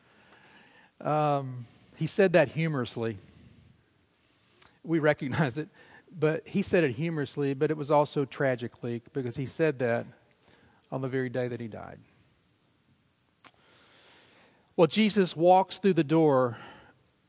Um, 1.00 1.66
he 1.96 2.06
said 2.06 2.32
that 2.34 2.50
humorously. 2.50 3.18
We 4.84 5.00
recognize 5.00 5.58
it, 5.58 5.68
but 6.16 6.46
he 6.46 6.62
said 6.62 6.84
it 6.84 6.92
humorously, 6.92 7.54
but 7.54 7.70
it 7.70 7.76
was 7.76 7.90
also 7.90 8.24
tragically 8.24 9.02
because 9.12 9.36
he 9.36 9.46
said 9.46 9.80
that 9.80 10.06
on 10.90 11.00
the 11.00 11.08
very 11.08 11.28
day 11.28 11.48
that 11.48 11.60
he 11.60 11.68
died. 11.68 11.98
Well, 14.76 14.86
Jesus 14.86 15.34
walks 15.34 15.78
through 15.78 15.94
the 15.94 16.04
door 16.04 16.58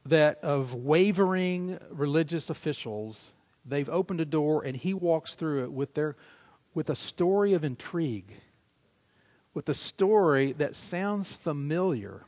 that 0.05 0.39
of 0.43 0.73
wavering 0.73 1.79
religious 1.89 2.49
officials. 2.49 3.33
They've 3.65 3.89
opened 3.89 4.21
a 4.21 4.25
door 4.25 4.63
and 4.65 4.75
he 4.75 4.93
walks 4.93 5.35
through 5.35 5.63
it 5.63 5.71
with 5.71 5.93
their 5.93 6.15
with 6.73 6.89
a 6.89 6.95
story 6.95 7.53
of 7.53 7.63
intrigue. 7.63 8.33
With 9.53 9.67
a 9.69 9.73
story 9.73 10.51
that 10.53 10.75
sounds 10.75 11.35
familiar 11.35 12.25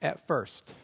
at 0.00 0.24
first. 0.24 0.74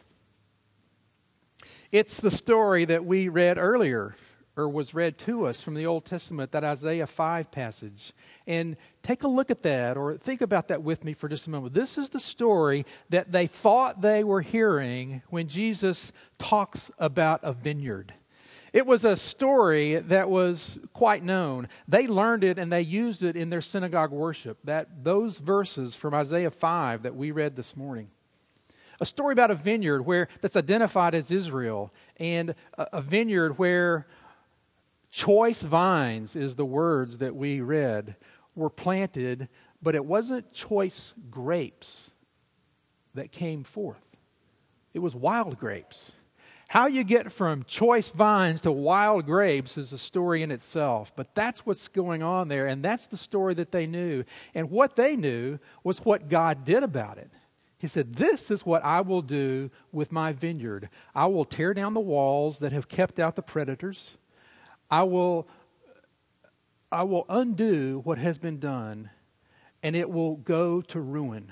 It's 1.91 2.19
the 2.19 2.31
story 2.31 2.83
that 2.85 3.05
we 3.05 3.29
read 3.29 3.57
earlier 3.57 4.15
or 4.57 4.69
was 4.69 4.93
read 4.93 5.17
to 5.19 5.45
us 5.45 5.61
from 5.61 5.73
the 5.73 5.85
Old 5.85 6.05
Testament, 6.05 6.51
that 6.51 6.63
Isaiah 6.63 7.07
5 7.07 7.51
passage. 7.51 8.13
And 8.47 8.77
take 9.03 9.23
a 9.23 9.27
look 9.27 9.51
at 9.51 9.63
that 9.63 9.97
or 9.97 10.17
think 10.17 10.41
about 10.41 10.69
that 10.69 10.81
with 10.81 11.03
me 11.03 11.13
for 11.13 11.27
just 11.27 11.47
a 11.47 11.49
moment. 11.49 11.73
This 11.73 11.97
is 11.97 12.09
the 12.09 12.19
story 12.19 12.85
that 13.09 13.31
they 13.31 13.47
thought 13.47 14.01
they 14.01 14.23
were 14.23 14.41
hearing 14.41 15.21
when 15.29 15.47
Jesus 15.47 16.11
talks 16.37 16.89
about 16.97 17.41
a 17.43 17.53
vineyard. 17.53 18.13
It 18.75 18.85
was 18.85 19.05
a 19.05 19.15
story 19.15 19.99
that 19.99 20.29
was 20.29 20.79
quite 20.91 21.23
known. 21.23 21.69
They 21.87 22.07
learned 22.07 22.43
it 22.43 22.59
and 22.59 22.69
they 22.69 22.81
used 22.81 23.23
it 23.23 23.37
in 23.37 23.49
their 23.49 23.61
synagogue 23.61 24.11
worship. 24.11 24.57
That 24.65 25.05
those 25.05 25.39
verses 25.39 25.95
from 25.95 26.13
Isaiah 26.13 26.51
5 26.51 27.03
that 27.03 27.15
we 27.15 27.31
read 27.31 27.55
this 27.55 27.77
morning. 27.77 28.09
A 28.99 29.05
story 29.05 29.31
about 29.31 29.51
a 29.51 29.55
vineyard 29.55 30.03
where 30.03 30.27
that's 30.41 30.55
identified 30.57 31.15
as 31.15 31.31
Israel 31.31 31.93
and 32.17 32.55
a, 32.77 32.87
a 32.93 33.01
vineyard 33.01 33.57
where 33.57 34.07
Choice 35.15 35.61
vines 35.61 36.35
is 36.35 36.57
the 36.57 36.65
words 36.65 37.19
that 37.19 37.37
we 37.37 37.61
read 37.61 38.17
were 38.53 38.69
planted, 38.69 39.47
but 39.81 39.95
it 39.95 40.03
wasn't 40.03 40.51
choice 40.51 41.13
grapes 41.31 42.13
that 43.13 43.31
came 43.31 43.63
forth. 43.63 44.17
It 44.93 44.99
was 44.99 45.15
wild 45.15 45.57
grapes. 45.57 46.11
How 46.67 46.87
you 46.87 47.05
get 47.05 47.31
from 47.31 47.63
choice 47.63 48.09
vines 48.09 48.63
to 48.63 48.73
wild 48.73 49.25
grapes 49.25 49.77
is 49.77 49.93
a 49.93 49.97
story 49.97 50.43
in 50.43 50.51
itself, 50.51 51.15
but 51.15 51.33
that's 51.33 51.65
what's 51.65 51.87
going 51.87 52.21
on 52.21 52.49
there, 52.49 52.67
and 52.67 52.83
that's 52.83 53.07
the 53.07 53.15
story 53.15 53.53
that 53.53 53.71
they 53.71 53.87
knew. 53.87 54.25
And 54.53 54.69
what 54.69 54.97
they 54.97 55.15
knew 55.15 55.59
was 55.81 55.99
what 55.99 56.27
God 56.27 56.65
did 56.65 56.83
about 56.83 57.19
it. 57.19 57.31
He 57.77 57.87
said, 57.87 58.15
This 58.15 58.51
is 58.51 58.65
what 58.65 58.83
I 58.83 58.99
will 58.99 59.21
do 59.21 59.71
with 59.93 60.11
my 60.11 60.33
vineyard. 60.33 60.89
I 61.15 61.27
will 61.27 61.45
tear 61.45 61.73
down 61.73 61.93
the 61.93 62.01
walls 62.01 62.59
that 62.59 62.73
have 62.73 62.89
kept 62.89 63.17
out 63.17 63.37
the 63.37 63.41
predators. 63.41 64.17
I 64.89 65.03
will, 65.03 65.47
I 66.91 67.03
will 67.03 67.25
undo 67.29 68.01
what 68.03 68.17
has 68.17 68.37
been 68.37 68.59
done, 68.59 69.09
and 69.83 69.95
it 69.95 70.09
will 70.09 70.35
go 70.37 70.81
to 70.81 70.99
ruin. 70.99 71.51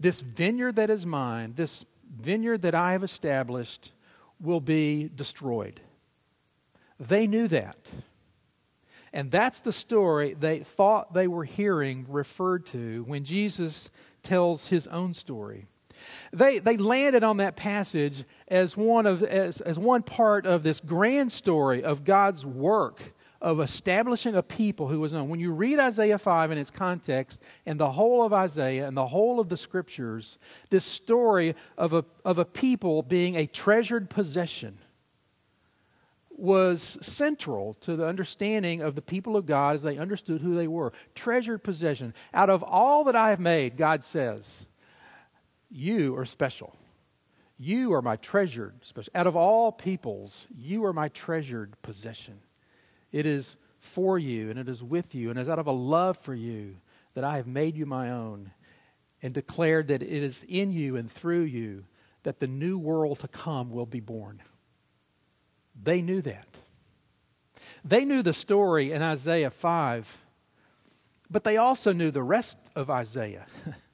This 0.00 0.20
vineyard 0.20 0.76
that 0.76 0.90
is 0.90 1.06
mine, 1.06 1.54
this 1.54 1.84
vineyard 2.14 2.62
that 2.62 2.74
I 2.74 2.92
have 2.92 3.04
established, 3.04 3.92
will 4.40 4.60
be 4.60 5.10
destroyed. 5.14 5.80
They 6.98 7.26
knew 7.26 7.48
that. 7.48 7.90
And 9.12 9.30
that's 9.30 9.60
the 9.60 9.72
story 9.72 10.34
they 10.34 10.60
thought 10.60 11.12
they 11.12 11.28
were 11.28 11.44
hearing 11.44 12.06
referred 12.08 12.64
to 12.66 13.04
when 13.04 13.24
Jesus 13.24 13.90
tells 14.22 14.68
his 14.68 14.86
own 14.86 15.12
story. 15.12 15.66
They, 16.32 16.58
they 16.58 16.76
landed 16.76 17.24
on 17.24 17.38
that 17.38 17.56
passage 17.56 18.24
as 18.48 18.76
one, 18.76 19.06
of, 19.06 19.22
as, 19.22 19.60
as 19.60 19.78
one 19.78 20.02
part 20.02 20.46
of 20.46 20.62
this 20.62 20.80
grand 20.80 21.32
story 21.32 21.82
of 21.82 22.04
God's 22.04 22.44
work 22.44 23.14
of 23.42 23.60
establishing 23.60 24.36
a 24.36 24.42
people 24.42 24.86
who 24.86 25.00
was 25.00 25.12
known. 25.12 25.28
When 25.28 25.40
you 25.40 25.52
read 25.52 25.80
Isaiah 25.80 26.18
5 26.18 26.52
in 26.52 26.58
its 26.58 26.70
context 26.70 27.42
and 27.66 27.78
the 27.78 27.90
whole 27.90 28.24
of 28.24 28.32
Isaiah 28.32 28.86
and 28.86 28.96
the 28.96 29.08
whole 29.08 29.40
of 29.40 29.48
the 29.48 29.56
scriptures, 29.56 30.38
this 30.70 30.84
story 30.84 31.56
of 31.76 31.92
a, 31.92 32.04
of 32.24 32.38
a 32.38 32.44
people 32.44 33.02
being 33.02 33.34
a 33.34 33.46
treasured 33.46 34.08
possession 34.08 34.78
was 36.30 36.98
central 37.02 37.74
to 37.74 37.96
the 37.96 38.06
understanding 38.06 38.80
of 38.80 38.94
the 38.94 39.02
people 39.02 39.36
of 39.36 39.44
God 39.44 39.74
as 39.74 39.82
they 39.82 39.98
understood 39.98 40.40
who 40.40 40.54
they 40.54 40.68
were. 40.68 40.92
Treasured 41.14 41.62
possession. 41.62 42.14
Out 42.32 42.48
of 42.48 42.62
all 42.62 43.04
that 43.04 43.16
I 43.16 43.30
have 43.30 43.40
made, 43.40 43.76
God 43.76 44.02
says, 44.02 44.66
you 45.72 46.16
are 46.16 46.26
special. 46.26 46.76
You 47.58 47.94
are 47.94 48.02
my 48.02 48.16
treasured 48.16 48.84
special. 48.84 49.10
Out 49.14 49.26
of 49.26 49.36
all 49.36 49.72
peoples, 49.72 50.46
you 50.54 50.84
are 50.84 50.92
my 50.92 51.08
treasured 51.08 51.80
possession. 51.82 52.40
It 53.10 53.24
is 53.24 53.56
for 53.78 54.18
you 54.18 54.50
and 54.50 54.58
it 54.58 54.68
is 54.68 54.82
with 54.82 55.14
you 55.14 55.30
and 55.30 55.38
it 55.38 55.42
is 55.42 55.48
out 55.48 55.58
of 55.58 55.66
a 55.66 55.72
love 55.72 56.16
for 56.16 56.34
you 56.34 56.76
that 57.14 57.24
I 57.24 57.36
have 57.36 57.46
made 57.46 57.76
you 57.76 57.86
my 57.86 58.10
own 58.10 58.52
and 59.22 59.32
declared 59.32 59.88
that 59.88 60.02
it 60.02 60.22
is 60.22 60.44
in 60.48 60.72
you 60.72 60.96
and 60.96 61.10
through 61.10 61.42
you 61.42 61.84
that 62.22 62.38
the 62.38 62.46
new 62.46 62.78
world 62.78 63.20
to 63.20 63.28
come 63.28 63.70
will 63.70 63.86
be 63.86 64.00
born. 64.00 64.42
They 65.80 66.02
knew 66.02 66.20
that. 66.22 66.46
They 67.84 68.04
knew 68.04 68.22
the 68.22 68.32
story 68.32 68.92
in 68.92 69.02
Isaiah 69.02 69.50
5, 69.50 70.18
but 71.30 71.44
they 71.44 71.56
also 71.56 71.92
knew 71.92 72.10
the 72.10 72.22
rest 72.22 72.58
of 72.76 72.90
Isaiah. 72.90 73.46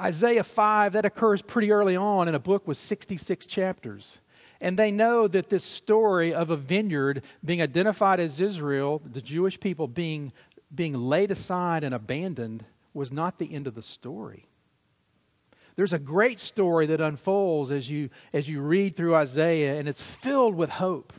Isaiah 0.00 0.44
5, 0.44 0.94
that 0.94 1.04
occurs 1.04 1.42
pretty 1.42 1.70
early 1.70 1.94
on 1.94 2.26
in 2.26 2.34
a 2.34 2.38
book 2.38 2.66
with 2.66 2.78
66 2.78 3.46
chapters. 3.46 4.20
And 4.60 4.78
they 4.78 4.90
know 4.90 5.28
that 5.28 5.48
this 5.48 5.64
story 5.64 6.32
of 6.32 6.50
a 6.50 6.56
vineyard 6.56 7.24
being 7.44 7.62
identified 7.62 8.20
as 8.20 8.40
Israel, 8.40 9.02
the 9.04 9.20
Jewish 9.20 9.60
people 9.60 9.86
being, 9.88 10.32
being 10.74 10.94
laid 10.94 11.30
aside 11.30 11.84
and 11.84 11.94
abandoned, 11.94 12.64
was 12.94 13.12
not 13.12 13.38
the 13.38 13.54
end 13.54 13.66
of 13.66 13.74
the 13.74 13.82
story. 13.82 14.46
There's 15.76 15.92
a 15.92 15.98
great 15.98 16.40
story 16.40 16.86
that 16.86 17.00
unfolds 17.00 17.70
as 17.70 17.90
you, 17.90 18.10
as 18.32 18.48
you 18.48 18.60
read 18.60 18.94
through 18.94 19.14
Isaiah, 19.14 19.78
and 19.78 19.88
it's 19.88 20.02
filled 20.02 20.54
with 20.54 20.70
hope. 20.70 21.12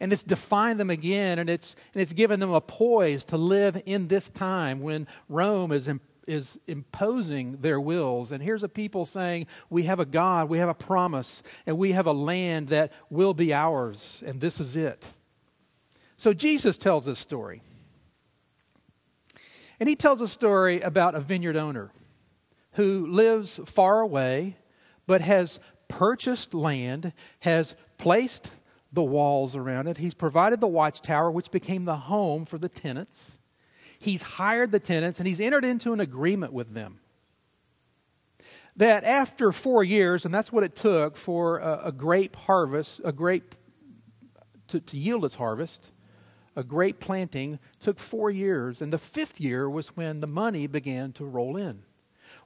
And 0.00 0.12
it's 0.12 0.24
defined 0.24 0.80
them 0.80 0.90
again, 0.90 1.38
and 1.38 1.48
it's, 1.48 1.76
and 1.94 2.02
it's 2.02 2.12
given 2.12 2.40
them 2.40 2.52
a 2.52 2.60
poise 2.60 3.24
to 3.26 3.36
live 3.36 3.80
in 3.86 4.08
this 4.08 4.28
time 4.28 4.80
when 4.80 5.06
Rome 5.28 5.72
is, 5.72 5.88
is 6.26 6.58
imposing 6.66 7.58
their 7.60 7.80
wills. 7.80 8.32
And 8.32 8.42
here's 8.42 8.62
a 8.62 8.68
people 8.68 9.04
saying, 9.04 9.46
We 9.70 9.84
have 9.84 10.00
a 10.00 10.04
God, 10.04 10.48
we 10.48 10.58
have 10.58 10.68
a 10.68 10.74
promise, 10.74 11.42
and 11.66 11.78
we 11.78 11.92
have 11.92 12.06
a 12.06 12.12
land 12.12 12.68
that 12.68 12.92
will 13.10 13.34
be 13.34 13.52
ours, 13.52 14.22
and 14.26 14.40
this 14.40 14.60
is 14.60 14.76
it. 14.76 15.08
So 16.16 16.32
Jesus 16.32 16.78
tells 16.78 17.06
this 17.06 17.18
story. 17.18 17.62
And 19.80 19.88
he 19.88 19.96
tells 19.96 20.20
a 20.20 20.28
story 20.28 20.80
about 20.80 21.16
a 21.16 21.20
vineyard 21.20 21.56
owner 21.56 21.92
who 22.72 23.06
lives 23.06 23.60
far 23.66 24.00
away 24.00 24.56
but 25.06 25.20
has 25.20 25.58
purchased 25.88 26.54
land, 26.54 27.12
has 27.40 27.74
placed 27.98 28.54
the 28.92 29.02
walls 29.02 29.56
around 29.56 29.88
it. 29.88 29.96
He's 29.96 30.14
provided 30.14 30.60
the 30.60 30.68
watchtower, 30.68 31.30
which 31.30 31.50
became 31.50 31.84
the 31.84 31.96
home 31.96 32.44
for 32.44 32.58
the 32.58 32.68
tenants. 32.68 33.38
He's 34.02 34.22
hired 34.22 34.72
the 34.72 34.80
tenants 34.80 35.20
and 35.20 35.28
he's 35.28 35.40
entered 35.40 35.64
into 35.64 35.92
an 35.92 36.00
agreement 36.00 36.52
with 36.52 36.74
them. 36.74 36.98
That 38.74 39.04
after 39.04 39.52
four 39.52 39.84
years, 39.84 40.24
and 40.24 40.34
that's 40.34 40.50
what 40.50 40.64
it 40.64 40.74
took 40.74 41.16
for 41.16 41.60
a, 41.60 41.82
a 41.84 41.92
grape 41.92 42.34
harvest, 42.34 43.00
a 43.04 43.12
grape 43.12 43.54
to, 44.66 44.80
to 44.80 44.96
yield 44.96 45.24
its 45.24 45.36
harvest, 45.36 45.92
a 46.56 46.64
grape 46.64 46.98
planting 46.98 47.60
took 47.78 48.00
four 48.00 48.28
years. 48.28 48.82
And 48.82 48.92
the 48.92 48.98
fifth 48.98 49.40
year 49.40 49.70
was 49.70 49.96
when 49.96 50.18
the 50.18 50.26
money 50.26 50.66
began 50.66 51.12
to 51.12 51.24
roll 51.24 51.56
in. 51.56 51.84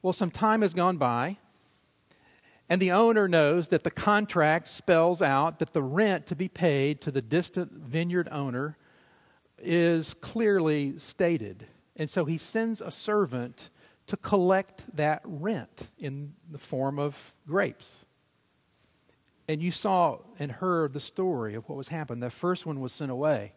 Well, 0.03 0.13
some 0.13 0.31
time 0.31 0.61
has 0.61 0.75
gone 0.75 0.99
by, 0.99 1.39
and 2.69 2.83
the 2.83 2.93
owner 2.93 3.29
knows 3.29 3.69
that 3.69 3.83
the 3.83 3.91
contract 3.91 4.69
spells 4.69 5.23
out 5.23 5.59
that 5.61 5.73
the 5.73 5.83
rent 5.83 6.27
to 6.27 6.37
be 6.37 6.49
paid 6.49 7.01
to 7.01 7.11
the 7.11 7.23
distant 7.23 7.73
vineyard 7.73 8.29
owner 8.31 8.77
is 9.59 10.15
clearly 10.15 10.99
stated. 10.99 11.67
And 11.97 12.09
so 12.11 12.25
he 12.25 12.39
sends 12.39 12.81
a 12.81 12.91
servant 12.91 13.71
to 14.07 14.17
collect 14.17 14.85
that 14.97 15.21
rent 15.25 15.89
in 15.99 16.35
the 16.51 16.59
form 16.59 16.99
of 16.99 17.35
grapes. 17.47 18.07
And 19.49 19.63
you 19.63 19.71
saw 19.71 20.19
and 20.39 20.53
heard 20.53 20.93
the 20.93 21.01
story 21.01 21.55
of 21.55 21.69
what 21.69 21.77
was 21.77 21.89
happened. 21.89 22.23
The 22.23 22.31
first 22.31 22.67
one 22.67 22.81
was 22.81 22.93
sent 22.93 23.11
away, 23.11 23.53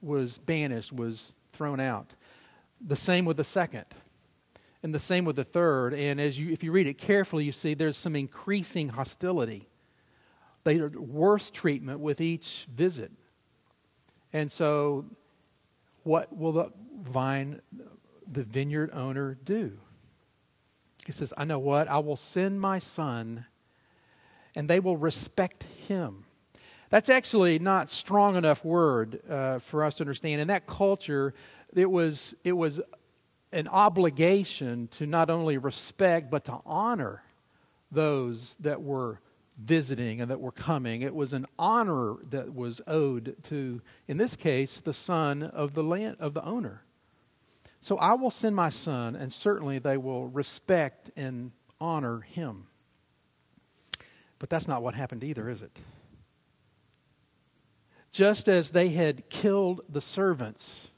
was 0.00 0.38
banished, 0.38 0.92
was 0.92 1.34
thrown 1.52 1.80
out. 1.80 2.14
The 2.80 2.96
same 2.96 3.24
with 3.24 3.36
the 3.36 3.44
second 3.44 3.86
and 4.82 4.94
the 4.94 4.98
same 4.98 5.24
with 5.24 5.36
the 5.36 5.44
third. 5.44 5.94
And 5.94 6.20
as 6.20 6.38
you, 6.38 6.52
if 6.52 6.62
you 6.62 6.72
read 6.72 6.86
it 6.86 6.98
carefully, 6.98 7.44
you 7.44 7.52
see 7.52 7.74
there's 7.74 7.96
some 7.96 8.16
increasing 8.16 8.90
hostility. 8.90 9.68
They 10.64 10.78
are 10.78 10.88
worse 10.88 11.50
treatment 11.50 12.00
with 12.00 12.20
each 12.20 12.66
visit. 12.74 13.12
And 14.32 14.50
so, 14.50 15.04
what 16.04 16.36
will 16.36 16.52
the 16.52 16.72
vine, 17.00 17.60
the 18.30 18.42
vineyard 18.42 18.90
owner 18.92 19.36
do? 19.42 19.78
He 21.06 21.12
says, 21.12 21.34
I 21.36 21.44
know 21.44 21.58
what? 21.58 21.88
I 21.88 21.98
will 21.98 22.16
send 22.16 22.60
my 22.60 22.78
son, 22.78 23.46
and 24.54 24.68
they 24.68 24.80
will 24.80 24.96
respect 24.96 25.64
him. 25.88 26.24
That's 26.90 27.08
actually 27.08 27.58
not 27.58 27.88
strong 27.88 28.36
enough 28.36 28.64
word 28.64 29.20
uh, 29.28 29.58
for 29.58 29.82
us 29.84 29.96
to 29.96 30.04
understand. 30.04 30.40
In 30.40 30.48
that 30.48 30.66
culture, 30.66 31.34
it 31.74 31.90
was, 31.90 32.34
it 32.44 32.52
was 32.52 32.80
an 33.52 33.68
obligation 33.68 34.88
to 34.88 35.06
not 35.06 35.30
only 35.30 35.58
respect 35.58 36.30
but 36.30 36.44
to 36.44 36.58
honor 36.64 37.22
those 37.90 38.56
that 38.60 38.82
were 38.82 39.20
visiting 39.58 40.20
and 40.20 40.30
that 40.30 40.40
were 40.40 40.52
coming. 40.52 41.02
It 41.02 41.14
was 41.14 41.32
an 41.32 41.46
honor 41.58 42.16
that 42.30 42.54
was 42.54 42.80
owed 42.86 43.36
to, 43.44 43.80
in 44.08 44.16
this 44.16 44.36
case, 44.36 44.80
the 44.80 44.92
son 44.92 45.42
of 45.42 45.74
the 45.74 45.82
land 45.82 46.16
of 46.18 46.34
the 46.34 46.44
owner. 46.44 46.82
So 47.80 47.98
I 47.98 48.14
will 48.14 48.30
send 48.30 48.54
my 48.54 48.68
son, 48.68 49.16
and 49.16 49.32
certainly 49.32 49.78
they 49.78 49.96
will 49.96 50.28
respect 50.28 51.10
and 51.16 51.50
honor 51.80 52.20
him. 52.20 52.68
But 54.38 54.50
that's 54.50 54.68
not 54.68 54.82
what 54.82 54.94
happened 54.94 55.24
either, 55.24 55.48
is 55.48 55.62
it? 55.62 55.80
Just 58.12 58.48
as 58.48 58.70
they 58.70 58.90
had 58.90 59.28
killed 59.30 59.80
the 59.88 60.00
servants 60.00 60.90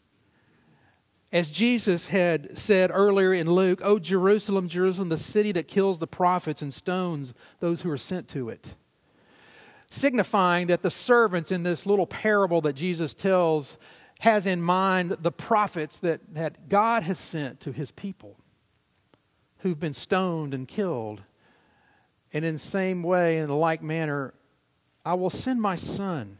as 1.35 1.51
Jesus 1.51 2.07
had 2.07 2.57
said 2.57 2.93
earlier 2.95 3.35
in 3.35 3.51
Luke, 3.51 3.81
O 3.83 3.99
Jerusalem, 3.99 4.69
Jerusalem, 4.69 5.09
the 5.09 5.17
city 5.17 5.51
that 5.51 5.67
kills 5.67 5.99
the 5.99 6.07
prophets 6.07 6.63
and 6.63 6.73
stones 6.73 7.35
those 7.59 7.81
who 7.81 7.91
are 7.91 7.99
sent 7.99 8.29
to 8.29 8.49
it. 8.51 8.77
Signifying 9.91 10.69
that 10.69 10.83
the 10.83 10.93
servants 10.93 11.51
in 11.51 11.65
this 11.65 11.87
little 11.87 12.07
parable 12.07 12.61
that 12.61 12.75
Jesus 12.75 13.15
tells 13.15 13.79
has 14.21 14.47
in 14.47 14.63
mind 14.63 15.17
the 15.23 15.33
prophets 15.33 15.99
that, 15.99 16.21
that 16.35 16.69
God 16.69 17.03
has 17.03 17.19
sent 17.19 17.59
to 17.63 17.73
his 17.73 17.91
people 17.91 18.37
who've 19.59 19.81
been 19.81 19.93
stoned 19.93 20.55
and 20.55 20.69
killed. 20.69 21.21
And 22.33 22.45
in 22.45 22.55
the 22.55 22.61
same 22.61 23.03
way, 23.03 23.39
in 23.39 23.49
the 23.49 23.57
like 23.57 23.83
manner, 23.83 24.35
I 25.05 25.15
will 25.15 25.31
send 25.31 25.61
my 25.61 25.75
son. 25.75 26.39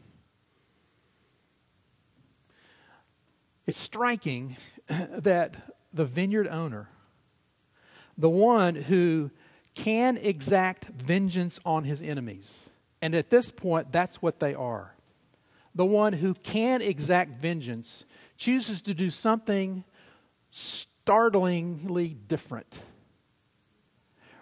It's 3.67 3.79
striking 3.79 4.55
that 4.87 5.73
the 5.93 6.05
vineyard 6.05 6.47
owner, 6.47 6.89
the 8.17 8.29
one 8.29 8.75
who 8.75 9.31
can 9.73 10.17
exact 10.17 10.85
vengeance 10.85 11.59
on 11.65 11.83
his 11.83 12.01
enemies, 12.01 12.69
and 13.01 13.13
at 13.13 13.29
this 13.29 13.51
point, 13.51 13.91
that's 13.91 14.21
what 14.21 14.39
they 14.39 14.53
are. 14.53 14.95
The 15.75 15.85
one 15.85 16.13
who 16.13 16.33
can 16.33 16.81
exact 16.81 17.41
vengeance 17.41 18.05
chooses 18.37 18.81
to 18.83 18.93
do 18.93 19.09
something 19.09 19.83
startlingly 20.49 22.15
different. 22.27 22.79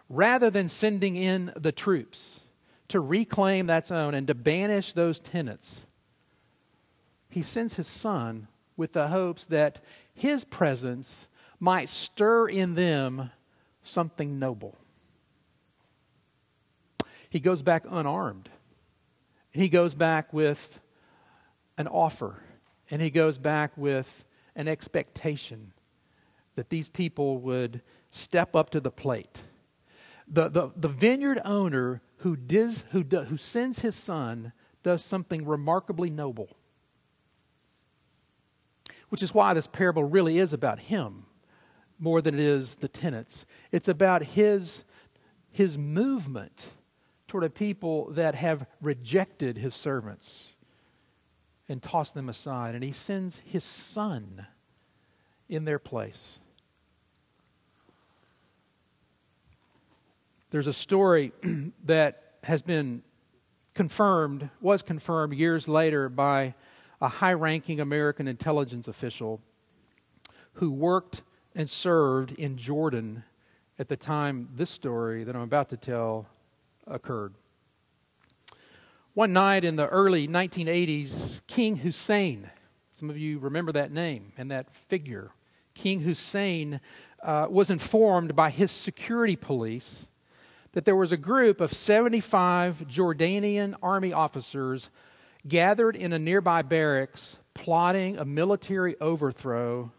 Rather 0.10 0.50
than 0.52 0.68
sending 0.68 1.16
in 1.16 1.52
the 1.56 1.72
troops 1.72 2.42
to 2.90 3.00
reclaim 3.00 3.66
that's 3.66 3.90
own 3.90 4.14
and 4.14 4.28
to 4.28 4.36
banish 4.36 4.94
those 4.94 5.20
tenants, 5.20 5.88
he 7.30 7.42
sends 7.42 7.76
his 7.76 7.88
son 7.88 8.48
with 8.76 8.94
the 8.94 9.08
hopes 9.10 9.46
that 9.48 9.84
his 10.14 10.46
presence 10.46 11.28
might 11.60 11.90
stir 11.90 12.48
in 12.48 12.76
them 12.76 13.32
something 13.82 14.40
noble. 14.40 14.78
He 17.30 17.40
goes 17.40 17.62
back 17.62 17.86
unarmed. 17.90 18.50
And 19.54 19.62
he 19.62 19.70
goes 19.70 19.96
back 19.96 20.34
with 20.34 20.80
an 21.78 21.88
offer. 21.88 22.44
And 22.90 23.02
he 23.02 23.10
goes 23.10 23.38
back 23.38 23.72
with 23.78 24.26
an 24.56 24.68
expectation 24.68 25.74
that 26.56 26.70
these 26.70 26.90
people 26.90 27.40
would 27.40 27.82
step 28.10 28.56
up 28.56 28.70
to 28.72 28.80
the 28.80 28.92
plate. 28.92 29.42
The, 30.28 30.50
the, 30.50 30.72
the 30.76 30.88
vineyard 30.88 31.42
owner 31.44 32.02
who, 32.18 32.36
does, 32.36 32.86
who, 32.92 33.04
do, 33.04 33.22
who 33.22 33.38
sends 33.38 33.80
his 33.80 33.96
son 33.96 34.54
does 34.84 35.04
something 35.04 35.46
remarkably 35.46 36.10
noble 36.10 36.50
which 39.14 39.22
is 39.22 39.32
why 39.32 39.54
this 39.54 39.68
parable 39.68 40.04
really 40.04 40.40
is 40.40 40.54
about 40.54 40.80
him 40.80 41.28
more 42.00 42.20
than 42.20 42.34
it 42.34 42.40
is 42.40 42.78
the 42.78 42.88
tenants. 42.88 43.46
It's 43.72 43.88
about 43.88 44.24
his, 44.24 44.84
his 45.52 45.78
movement 45.78 46.72
toward 47.28 47.44
a 47.44 47.50
people 47.52 48.10
that 48.14 48.34
have 48.34 48.66
rejected 48.82 49.60
his 49.60 49.76
servants 49.76 50.56
and 51.70 51.80
tossed 51.80 52.16
them 52.16 52.28
aside. 52.28 52.74
And 52.74 52.84
he 52.84 52.92
sends 52.92 53.38
his 53.46 53.64
son 53.64 54.48
in 55.48 55.66
their 55.66 55.78
place. 55.78 56.40
There's 60.50 60.66
a 60.66 60.74
story 60.74 61.34
that 61.86 62.38
has 62.46 62.64
been 62.64 63.04
confirmed, 63.76 64.50
was 64.60 64.82
confirmed 64.82 65.36
years 65.36 65.68
later 65.68 66.10
by 66.10 66.56
a 67.02 67.08
high 67.08 67.34
ranking 67.34 67.80
American 67.80 68.28
intelligence 68.28 68.88
official 68.88 69.42
who 70.54 70.72
worked 70.72 71.22
and 71.56 71.70
served 71.70 72.32
in 72.34 72.58
Jordan 72.58 73.24
at 73.80 73.88
the 73.88 73.98
time 73.98 74.50
this 74.56 74.70
story 74.70 75.24
that 75.24 75.36
I'm 75.36 75.42
about 75.42 75.70
to 75.70 75.78
tell 75.78 76.28
occurred. 76.88 77.34
One 79.14 79.34
night 79.34 79.64
in 79.64 79.76
the 79.76 79.88
early 79.88 80.28
1980s, 80.28 81.42
King 81.48 81.78
Hussein, 81.78 82.50
some 82.92 83.10
of 83.10 83.18
you 83.18 83.40
remember 83.40 83.72
that 83.72 83.92
name 83.92 84.34
and 84.38 84.50
that 84.52 84.72
figure, 84.72 85.32
King 85.74 86.02
Hussein 86.02 86.80
uh, 87.22 87.48
was 87.50 87.70
informed 87.70 88.36
by 88.36 88.50
his 88.50 88.72
security 88.72 89.36
police 89.36 90.10
that 90.74 90.86
there 90.86 90.96
was 90.96 91.12
a 91.12 91.18
group 91.18 91.62
of 91.62 91.72
75 91.72 92.86
Jordanian 92.88 93.76
army 93.82 94.12
officers 94.12 94.90
gathered 95.48 95.96
in 95.96 96.14
a 96.14 96.20
nearby 96.20 96.62
barracks 96.62 97.40
plotting 97.54 98.18
a 98.18 98.26
military 98.26 99.00
overthrow 99.00 99.92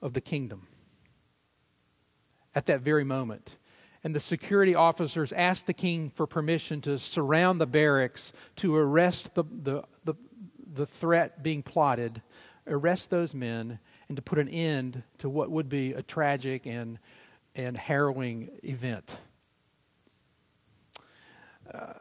of 0.00 0.12
the 0.12 0.20
kingdom 0.20 0.66
at 2.54 2.66
that 2.66 2.80
very 2.80 3.04
moment. 3.04 3.56
And 4.02 4.14
the 4.14 4.20
security 4.20 4.74
officers 4.74 5.32
asked 5.32 5.66
the 5.66 5.74
king 5.74 6.10
for 6.10 6.26
permission 6.26 6.80
to 6.82 6.98
surround 6.98 7.60
the 7.60 7.66
barracks 7.66 8.32
to 8.56 8.76
arrest 8.76 9.34
the, 9.34 9.44
the, 9.44 9.82
the, 10.04 10.14
the 10.72 10.86
threat 10.86 11.42
being 11.42 11.62
plotted, 11.62 12.22
arrest 12.66 13.10
those 13.10 13.34
men, 13.34 13.80
and 14.08 14.16
to 14.16 14.22
put 14.22 14.38
an 14.38 14.48
end 14.48 15.02
to 15.18 15.28
what 15.28 15.50
would 15.50 15.68
be 15.68 15.92
a 15.92 16.02
tragic 16.02 16.66
and, 16.66 16.98
and 17.56 17.76
harrowing 17.76 18.50
event. 18.62 19.18
Uh, 21.72 21.94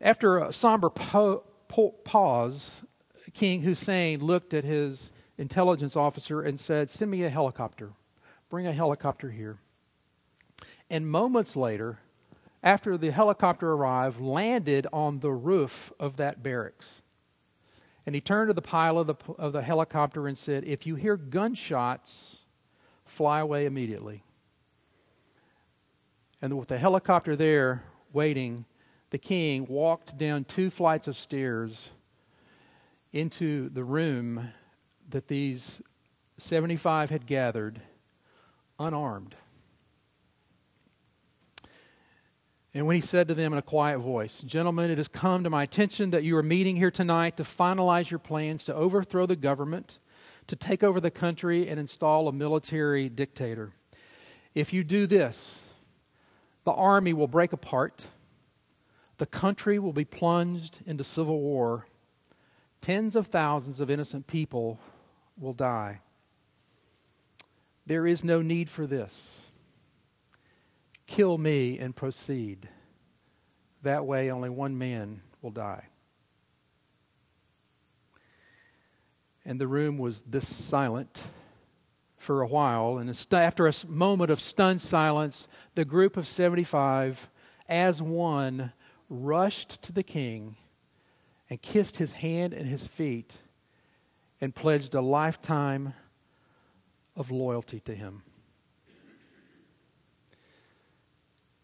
after 0.00 0.38
a 0.38 0.52
somber 0.52 0.90
po- 0.90 1.44
pause, 2.04 2.84
King 3.32 3.62
Hussein 3.62 4.20
looked 4.20 4.54
at 4.54 4.64
his 4.64 5.10
intelligence 5.38 5.96
officer 5.96 6.42
and 6.42 6.58
said, 6.58 6.90
Send 6.90 7.10
me 7.10 7.22
a 7.24 7.30
helicopter. 7.30 7.92
Bring 8.48 8.66
a 8.66 8.72
helicopter 8.72 9.30
here. 9.30 9.58
And 10.90 11.08
moments 11.08 11.56
later, 11.56 12.00
after 12.62 12.96
the 12.96 13.10
helicopter 13.10 13.72
arrived, 13.72 14.20
landed 14.20 14.86
on 14.92 15.20
the 15.20 15.32
roof 15.32 15.92
of 15.98 16.16
that 16.18 16.42
barracks. 16.42 17.02
And 18.04 18.14
he 18.14 18.20
turned 18.20 18.48
to 18.50 18.54
the 18.54 18.62
pilot 18.62 19.08
of 19.08 19.18
the, 19.18 19.32
of 19.34 19.52
the 19.52 19.62
helicopter 19.62 20.26
and 20.26 20.36
said, 20.36 20.64
If 20.64 20.86
you 20.86 20.96
hear 20.96 21.16
gunshots, 21.16 22.40
fly 23.04 23.40
away 23.40 23.64
immediately. 23.64 24.22
And 26.40 26.58
with 26.58 26.68
the 26.68 26.78
helicopter 26.78 27.36
there 27.36 27.84
waiting, 28.12 28.64
the 29.12 29.18
king 29.18 29.66
walked 29.68 30.16
down 30.16 30.42
two 30.42 30.70
flights 30.70 31.06
of 31.06 31.14
stairs 31.14 31.92
into 33.12 33.68
the 33.68 33.84
room 33.84 34.48
that 35.10 35.28
these 35.28 35.82
75 36.38 37.10
had 37.10 37.26
gathered 37.26 37.82
unarmed. 38.78 39.34
And 42.72 42.86
when 42.86 42.96
he 42.96 43.02
said 43.02 43.28
to 43.28 43.34
them 43.34 43.52
in 43.52 43.58
a 43.58 43.62
quiet 43.62 43.98
voice, 43.98 44.40
Gentlemen, 44.40 44.90
it 44.90 44.96
has 44.96 45.08
come 45.08 45.44
to 45.44 45.50
my 45.50 45.64
attention 45.64 46.10
that 46.12 46.24
you 46.24 46.34
are 46.38 46.42
meeting 46.42 46.76
here 46.76 46.90
tonight 46.90 47.36
to 47.36 47.42
finalize 47.42 48.10
your 48.10 48.18
plans 48.18 48.64
to 48.64 48.74
overthrow 48.74 49.26
the 49.26 49.36
government, 49.36 49.98
to 50.46 50.56
take 50.56 50.82
over 50.82 51.00
the 51.02 51.10
country, 51.10 51.68
and 51.68 51.78
install 51.78 52.28
a 52.28 52.32
military 52.32 53.10
dictator. 53.10 53.72
If 54.54 54.72
you 54.72 54.82
do 54.82 55.06
this, 55.06 55.64
the 56.64 56.72
army 56.72 57.12
will 57.12 57.28
break 57.28 57.52
apart, 57.52 58.06
the 59.22 59.26
country 59.26 59.78
will 59.78 59.92
be 59.92 60.04
plunged 60.04 60.80
into 60.84 61.04
civil 61.04 61.38
war, 61.38 61.86
tens 62.80 63.14
of 63.14 63.28
thousands 63.28 63.78
of 63.78 63.88
innocent 63.88 64.26
people 64.26 64.80
will 65.38 65.52
die. 65.52 66.00
There 67.86 68.04
is 68.04 68.24
no 68.24 68.42
need 68.42 68.68
for 68.68 68.84
this. 68.84 69.42
Kill 71.06 71.38
me 71.38 71.78
and 71.78 71.94
proceed. 71.94 72.68
That 73.82 74.04
way, 74.04 74.28
only 74.28 74.50
one 74.50 74.76
man 74.76 75.22
will 75.40 75.52
die. 75.52 75.84
And 79.44 79.60
the 79.60 79.68
room 79.68 79.98
was 79.98 80.22
this 80.22 80.52
silent 80.52 81.22
for 82.16 82.42
a 82.42 82.48
while. 82.48 82.98
And 82.98 83.08
after 83.30 83.68
a 83.68 83.72
moment 83.86 84.32
of 84.32 84.40
stunned 84.40 84.80
silence, 84.80 85.46
the 85.76 85.84
group 85.84 86.16
of 86.16 86.26
75, 86.26 87.30
as 87.68 88.02
one, 88.02 88.72
rushed 89.12 89.82
to 89.82 89.92
the 89.92 90.02
king 90.02 90.56
and 91.50 91.60
kissed 91.60 91.98
his 91.98 92.14
hand 92.14 92.54
and 92.54 92.66
his 92.66 92.86
feet 92.86 93.38
and 94.40 94.54
pledged 94.54 94.94
a 94.94 95.00
lifetime 95.00 95.94
of 97.14 97.30
loyalty 97.30 97.78
to 97.80 97.94
him. 97.94 98.22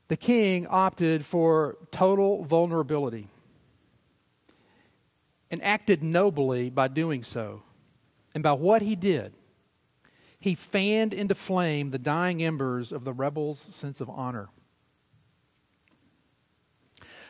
The 0.08 0.16
king 0.16 0.66
opted 0.66 1.24
for 1.24 1.76
total 1.90 2.44
vulnerability 2.44 3.28
and 5.50 5.62
acted 5.62 6.02
nobly 6.02 6.70
by 6.70 6.88
doing 6.88 7.22
so. 7.22 7.62
And 8.34 8.42
by 8.42 8.52
what 8.52 8.82
he 8.82 8.94
did, 8.94 9.32
he 10.38 10.54
fanned 10.54 11.12
into 11.12 11.34
flame 11.34 11.90
the 11.90 11.98
dying 11.98 12.42
embers 12.42 12.92
of 12.92 13.04
the 13.04 13.12
rebels' 13.12 13.58
sense 13.58 14.00
of 14.00 14.08
honor. 14.08 14.48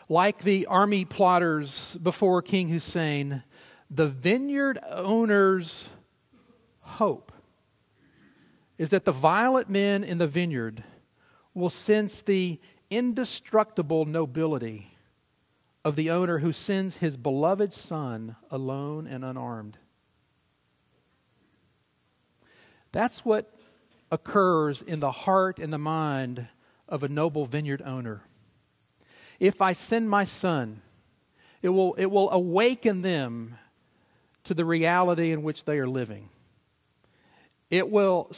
Like 0.08 0.38
the 0.40 0.66
army 0.66 1.04
plotters 1.04 1.96
before 2.02 2.40
King 2.40 2.68
Hussein, 2.68 3.42
the 3.90 4.08
vineyard 4.08 4.78
owner's 4.88 5.90
hope 6.80 7.32
is 8.78 8.90
that 8.90 9.04
the 9.04 9.12
violent 9.12 9.68
men 9.68 10.02
in 10.04 10.18
the 10.18 10.26
vineyard 10.26 10.84
will 11.52 11.68
sense 11.68 12.22
the 12.22 12.58
indestructible 12.90 14.06
nobility 14.06 14.94
of 15.84 15.96
the 15.96 16.10
owner 16.10 16.38
who 16.38 16.52
sends 16.52 16.98
his 16.98 17.16
beloved 17.16 17.72
son 17.72 18.36
alone 18.50 19.06
and 19.06 19.24
unarmed. 19.24 19.78
That's 22.92 23.24
what 23.24 23.54
occurs 24.10 24.80
in 24.80 25.00
the 25.00 25.12
heart 25.12 25.58
and 25.58 25.72
the 25.72 25.78
mind 25.78 26.48
of 26.88 27.02
a 27.02 27.08
noble 27.08 27.44
vineyard 27.44 27.82
owner. 27.82 28.22
If 29.38 29.62
I 29.62 29.72
send 29.72 30.10
my 30.10 30.24
son, 30.24 30.82
it 31.62 31.68
will, 31.68 31.94
it 31.94 32.06
will 32.06 32.30
awaken 32.30 33.02
them 33.02 33.56
to 34.44 34.54
the 34.54 34.64
reality 34.64 35.32
in 35.32 35.42
which 35.42 35.64
they 35.64 35.78
are 35.78 35.88
living. 35.88 36.30
It 37.70 37.90
will 37.90 38.30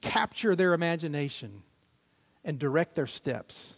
capture 0.00 0.56
their 0.56 0.72
imagination 0.72 1.62
and 2.44 2.58
direct 2.58 2.94
their 2.94 3.06
steps. 3.06 3.76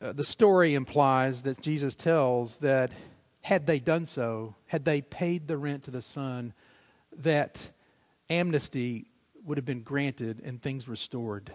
Uh, 0.00 0.12
the 0.12 0.24
story 0.24 0.74
implies 0.74 1.42
that 1.42 1.60
Jesus 1.60 1.96
tells 1.96 2.58
that 2.58 2.92
had 3.40 3.66
they 3.66 3.78
done 3.78 4.04
so, 4.04 4.54
had 4.66 4.84
they 4.84 5.00
paid 5.00 5.48
the 5.48 5.56
rent 5.56 5.84
to 5.84 5.90
the 5.90 6.02
son, 6.02 6.52
that 7.16 7.70
amnesty 8.28 9.06
would 9.44 9.56
have 9.56 9.64
been 9.64 9.82
granted 9.82 10.42
and 10.44 10.60
things 10.60 10.86
restored. 10.86 11.52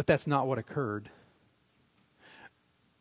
But 0.00 0.06
that's 0.06 0.26
not 0.26 0.46
what 0.46 0.56
occurred. 0.56 1.10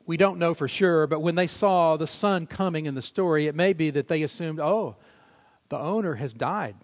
We 0.06 0.18
don't 0.18 0.38
know 0.38 0.54
for 0.54 0.68
sure, 0.68 1.08
but 1.08 1.22
when 1.22 1.36
they 1.36 1.48
saw 1.48 1.96
the 1.96 2.06
son 2.06 2.46
coming 2.46 2.88
in 2.88 2.94
the 2.94 3.02
story, 3.02 3.48
it 3.48 3.56
may 3.56 3.72
be 3.72 3.90
that 3.92 4.10
they 4.10 4.22
assumed, 4.22 4.60
oh, 4.60 4.98
the 5.70 5.80
owner 5.80 6.16
has 6.16 6.34
died. 6.34 6.76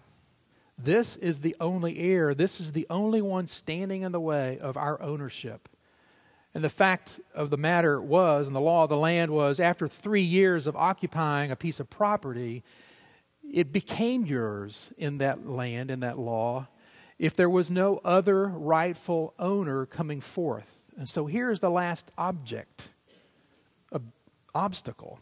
This 0.78 1.16
is 1.16 1.40
the 1.40 1.54
only 1.60 1.98
heir. 1.98 2.32
This 2.32 2.62
is 2.62 2.72
the 2.72 2.86
only 2.88 3.20
one 3.20 3.46
standing 3.46 4.00
in 4.00 4.12
the 4.12 4.18
way 4.18 4.58
of 4.58 4.78
our 4.78 5.02
ownership. 5.02 5.68
And 6.54 6.64
the 6.64 6.70
fact 6.70 7.20
of 7.34 7.50
the 7.50 7.58
matter 7.58 8.00
was, 8.00 8.46
and 8.46 8.56
the 8.56 8.60
law 8.60 8.84
of 8.84 8.88
the 8.88 8.96
land 8.96 9.30
was, 9.30 9.60
after 9.60 9.86
three 9.86 10.22
years 10.22 10.66
of 10.66 10.74
occupying 10.76 11.50
a 11.50 11.56
piece 11.56 11.78
of 11.78 11.90
property, 11.90 12.64
it 13.52 13.70
became 13.70 14.24
yours 14.24 14.94
in 14.96 15.18
that 15.18 15.46
land, 15.46 15.90
in 15.90 16.00
that 16.00 16.18
law, 16.18 16.68
if 17.18 17.34
there 17.34 17.50
was 17.50 17.70
no 17.70 18.00
other 18.04 18.46
rightful 18.46 19.34
owner 19.38 19.86
coming 19.86 20.20
forth. 20.20 20.90
And 20.96 21.08
so 21.08 21.26
here's 21.26 21.60
the 21.60 21.70
last 21.70 22.10
object, 22.18 22.90
ob- 23.92 24.12
obstacle. 24.54 25.18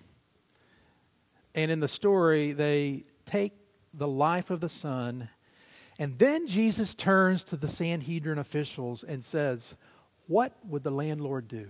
And 1.55 1.71
in 1.71 1.81
the 1.81 1.89
story, 1.89 2.53
they 2.53 3.05
take 3.25 3.53
the 3.93 4.09
life 4.09 4.51
of 4.51 4.61
the 4.61 4.69
son 4.69 5.29
and 5.99 6.19
then 6.19 6.47
Jesus 6.47 6.95
turns 6.95 7.45
to 7.45 7.57
the 7.57 7.69
Sanhedrin 7.69 8.39
officials 8.39 9.05
and 9.05 9.23
says, 9.23 9.77
What 10.27 10.57
would 10.67 10.83
the 10.83 10.91
landlord 10.91 11.49
do? 11.49 11.69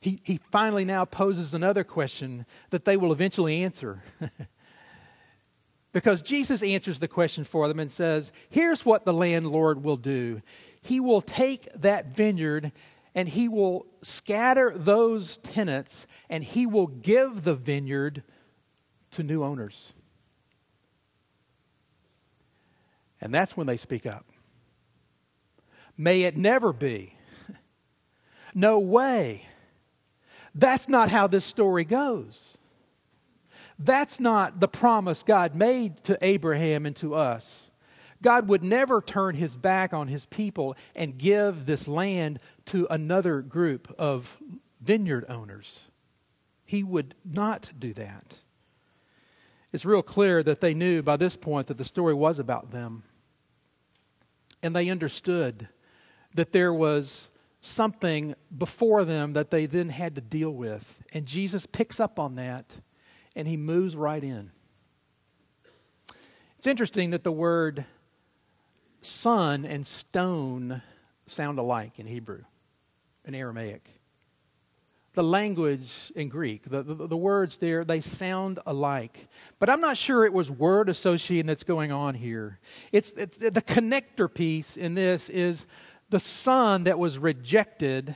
He, 0.00 0.20
he 0.24 0.40
finally 0.50 0.84
now 0.84 1.04
poses 1.04 1.52
another 1.52 1.84
question 1.84 2.46
that 2.70 2.84
they 2.84 2.96
will 2.96 3.12
eventually 3.12 3.62
answer. 3.62 4.02
because 5.92 6.22
Jesus 6.22 6.62
answers 6.62 6.98
the 6.98 7.08
question 7.08 7.44
for 7.44 7.66
them 7.68 7.80
and 7.80 7.90
says, 7.90 8.32
Here's 8.48 8.86
what 8.86 9.04
the 9.04 9.12
landlord 9.12 9.82
will 9.82 9.96
do 9.96 10.42
He 10.80 11.00
will 11.00 11.20
take 11.20 11.68
that 11.74 12.06
vineyard 12.06 12.72
and 13.14 13.28
he 13.28 13.48
will 13.48 13.86
scatter 14.02 14.72
those 14.74 15.36
tenants 15.38 16.06
and 16.28 16.44
he 16.44 16.66
will 16.66 16.86
give 16.86 17.44
the 17.44 17.54
vineyard 17.54 18.22
to 19.12 19.22
new 19.22 19.42
owners. 19.42 19.94
And 23.20 23.34
that's 23.34 23.56
when 23.56 23.66
they 23.66 23.76
speak 23.76 24.06
up. 24.06 24.26
May 25.96 26.22
it 26.22 26.36
never 26.36 26.72
be. 26.72 27.14
No 28.52 28.80
way. 28.80 29.46
That's 30.56 30.88
not 30.88 31.08
how 31.08 31.28
this 31.28 31.44
story 31.44 31.84
goes. 31.84 32.58
That's 33.82 34.20
not 34.20 34.60
the 34.60 34.68
promise 34.68 35.22
God 35.22 35.54
made 35.54 36.04
to 36.04 36.18
Abraham 36.20 36.84
and 36.84 36.94
to 36.96 37.14
us. 37.14 37.70
God 38.20 38.46
would 38.48 38.62
never 38.62 39.00
turn 39.00 39.34
his 39.34 39.56
back 39.56 39.94
on 39.94 40.08
his 40.08 40.26
people 40.26 40.76
and 40.94 41.16
give 41.16 41.64
this 41.64 41.88
land 41.88 42.40
to 42.66 42.86
another 42.90 43.40
group 43.40 43.94
of 43.98 44.36
vineyard 44.82 45.24
owners. 45.30 45.90
He 46.66 46.82
would 46.82 47.14
not 47.24 47.70
do 47.78 47.94
that. 47.94 48.40
It's 49.72 49.86
real 49.86 50.02
clear 50.02 50.42
that 50.42 50.60
they 50.60 50.74
knew 50.74 51.02
by 51.02 51.16
this 51.16 51.36
point 51.36 51.68
that 51.68 51.78
the 51.78 51.84
story 51.84 52.12
was 52.12 52.38
about 52.38 52.72
them. 52.72 53.04
And 54.62 54.76
they 54.76 54.90
understood 54.90 55.68
that 56.34 56.52
there 56.52 56.74
was 56.74 57.30
something 57.62 58.34
before 58.56 59.06
them 59.06 59.32
that 59.32 59.50
they 59.50 59.64
then 59.64 59.88
had 59.88 60.14
to 60.16 60.20
deal 60.20 60.50
with. 60.50 61.02
And 61.14 61.24
Jesus 61.24 61.64
picks 61.64 61.98
up 61.98 62.18
on 62.18 62.34
that 62.34 62.82
and 63.40 63.48
he 63.48 63.56
moves 63.56 63.96
right 63.96 64.22
in. 64.22 64.50
It's 66.58 66.66
interesting 66.66 67.10
that 67.10 67.24
the 67.24 67.32
word 67.32 67.86
son 69.00 69.64
and 69.64 69.86
stone 69.86 70.82
sound 71.26 71.58
alike 71.58 71.98
in 71.98 72.06
Hebrew, 72.06 72.42
and 73.24 73.34
Aramaic. 73.34 73.88
The 75.14 75.22
language 75.24 76.12
in 76.14 76.28
Greek, 76.28 76.64
the, 76.68 76.82
the, 76.82 76.94
the, 77.06 77.16
words 77.16 77.56
there, 77.56 77.82
they 77.82 78.02
sound 78.02 78.58
alike. 78.66 79.28
But 79.58 79.70
I'm 79.70 79.80
not 79.80 79.96
sure 79.96 80.26
it 80.26 80.34
was 80.34 80.50
word 80.50 80.90
association 80.90 81.46
that's 81.46 81.64
going 81.64 81.90
on 81.90 82.14
here. 82.14 82.58
It's, 82.92 83.12
it's 83.12 83.38
the 83.38 83.50
connector 83.50 84.32
piece 84.32 84.76
in 84.76 84.94
this 84.94 85.30
is 85.30 85.66
the 86.10 86.20
son 86.20 86.84
that 86.84 86.98
was 86.98 87.16
rejected, 87.16 88.14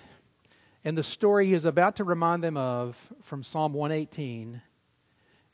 and 0.85 0.99
the 0.99 1.03
story 1.03 1.47
he 1.47 1.55
is 1.55 1.65
about 1.65 1.97
to 1.97 2.05
remind 2.05 2.45
them 2.45 2.59
of 2.59 3.11
from 3.23 3.43
Psalm 3.43 3.73
118 3.73 4.61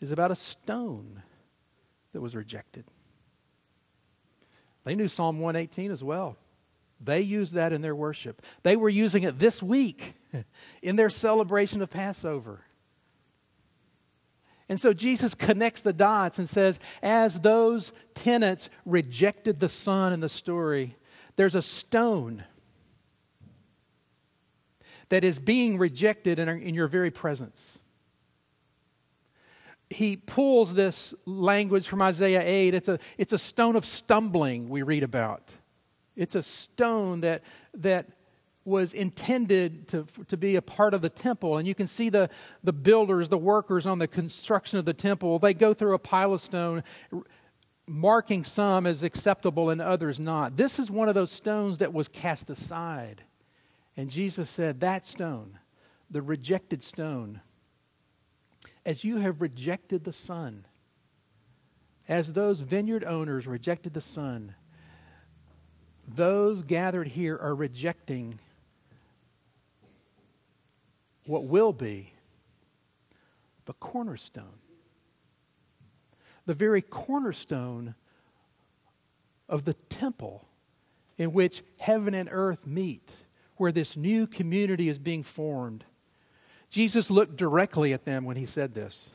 is 0.01 0.13
about 0.13 0.31
a 0.31 0.37
stone 0.37 1.23
that 2.13 2.21
was 2.21 2.35
rejected. 2.35 2.85
They 4.85 4.95
knew 4.95 5.09
Psalm 5.09 5.39
118 5.41 5.91
as 5.91 6.03
well. 6.03 6.37
They 7.01 7.21
used 7.21 7.55
that 7.55 7.73
in 7.73 7.81
their 7.81 7.95
worship. 7.95 8.43
They 8.63 8.77
were 8.77 8.89
using 8.89 9.23
it 9.23 9.39
this 9.39 9.63
week 9.63 10.15
in 10.83 10.97
their 10.97 11.11
celebration 11.11 11.83
of 11.83 11.91
Passover. 11.91 12.65
And 14.69 14.81
so 14.81 14.93
Jesus 14.93 15.35
connects 15.35 15.81
the 15.81 15.93
dots 15.93 16.39
and 16.39 16.49
says, 16.49 16.79
as 17.03 17.41
those 17.41 17.93
tenants 18.15 18.71
rejected 18.85 19.59
the 19.59 19.69
Son 19.69 20.13
in 20.13 20.21
the 20.21 20.29
story, 20.29 20.97
there's 21.37 21.57
a 21.57 21.63
stone 21.63 22.45
that 25.09 25.25
is 25.25 25.39
being 25.39 25.77
rejected 25.77 26.39
in, 26.39 26.49
our, 26.49 26.55
in 26.55 26.75
your 26.75 26.87
very 26.87 27.11
presence. 27.11 27.81
He 29.91 30.17
pulls 30.17 30.73
this 30.73 31.15
language 31.27 31.89
from 31.89 32.01
Isaiah 32.01 32.43
8. 32.45 32.75
It's 32.75 32.89
a, 32.89 32.99
it's 33.19 33.33
a 33.33 33.39
stone 33.39 33.77
of 33.77 33.85
stumbling 33.85 34.69
we 34.69 34.83
read 34.83 35.03
about. 35.03 35.51
It's 36.17 36.37
a 36.37 36.43
stone 36.43 37.21
that, 37.23 37.43
that 37.75 38.07
was 38.65 38.93
intended 38.93 39.89
to, 39.89 40.07
to 40.29 40.37
be 40.37 40.57
a 40.57 40.63
part 40.63 40.95
of 40.95 41.03
the 41.03 41.09
temple. 41.09 41.59
And 41.59 41.67
you 41.67 41.75
can 41.75 41.87
see 41.87 42.09
the, 42.09 42.31
the 42.63 42.73
builders, 42.73 43.29
the 43.29 43.39
workers 43.39 43.87
on 43.87 43.99
the 43.99 44.07
construction 44.07 44.79
of 44.79 44.85
the 44.85 44.95
temple, 44.95 45.39
they 45.39 45.55
go 45.55 45.75
through 45.75 45.95
a 45.95 45.99
pile 45.99 46.33
of 46.33 46.41
stone 46.41 46.85
marking 47.87 48.45
some 48.45 48.87
as 48.87 49.03
acceptable 49.03 49.71
and 49.71 49.81
others 49.81 50.21
not. 50.21 50.57
This 50.57 50.79
is 50.79 50.91
one 50.91 51.09
of 51.09 51.17
those 51.17 51.33
stones 51.33 51.79
that 51.79 51.93
was 51.93 52.07
cast 52.07 52.49
aside. 52.49 53.23
And 53.97 54.09
Jesus 54.09 54.49
said, 54.49 54.81
That 54.81 55.05
stone, 55.05 55.59
the 56.09 56.23
rejected 56.23 56.83
stone, 56.83 57.41
as 58.85 59.05
you 59.05 59.19
have 59.19 59.41
rejected 59.41 60.05
the 60.05 60.13
Son, 60.13 60.67
as 62.09 62.33
those 62.33 62.61
vineyard 62.61 63.05
owners 63.05 63.47
rejected 63.47 63.95
the 63.95 64.01
Son, 64.01 64.55
those 66.07 66.63
gathered 66.63 67.09
here 67.09 67.37
are 67.37 67.55
rejecting 67.55 68.41
what 71.27 71.45
will 71.45 71.73
be 71.73 72.13
the 73.67 73.75
cornerstone 73.75 74.61
the 76.51 76.55
very 76.55 76.83
cornerstone 76.83 77.95
of 79.49 79.65
the 79.65 79.75
temple 79.75 80.49
in 81.17 81.33
which 81.33 81.63
heaven 81.79 82.13
and 82.13 82.29
earth 82.33 82.67
meet, 82.67 83.09
where 83.57 83.71
this 83.71 83.97
new 83.97 84.27
community 84.27 84.89
is 84.89 84.99
being 84.99 85.23
formed. 85.23 85.85
Jesus 86.71 87.11
looked 87.11 87.37
directly 87.37 87.93
at 87.93 88.05
them 88.05 88.25
when 88.25 88.37
he 88.37 88.47
said 88.47 88.75
this. 88.75 89.11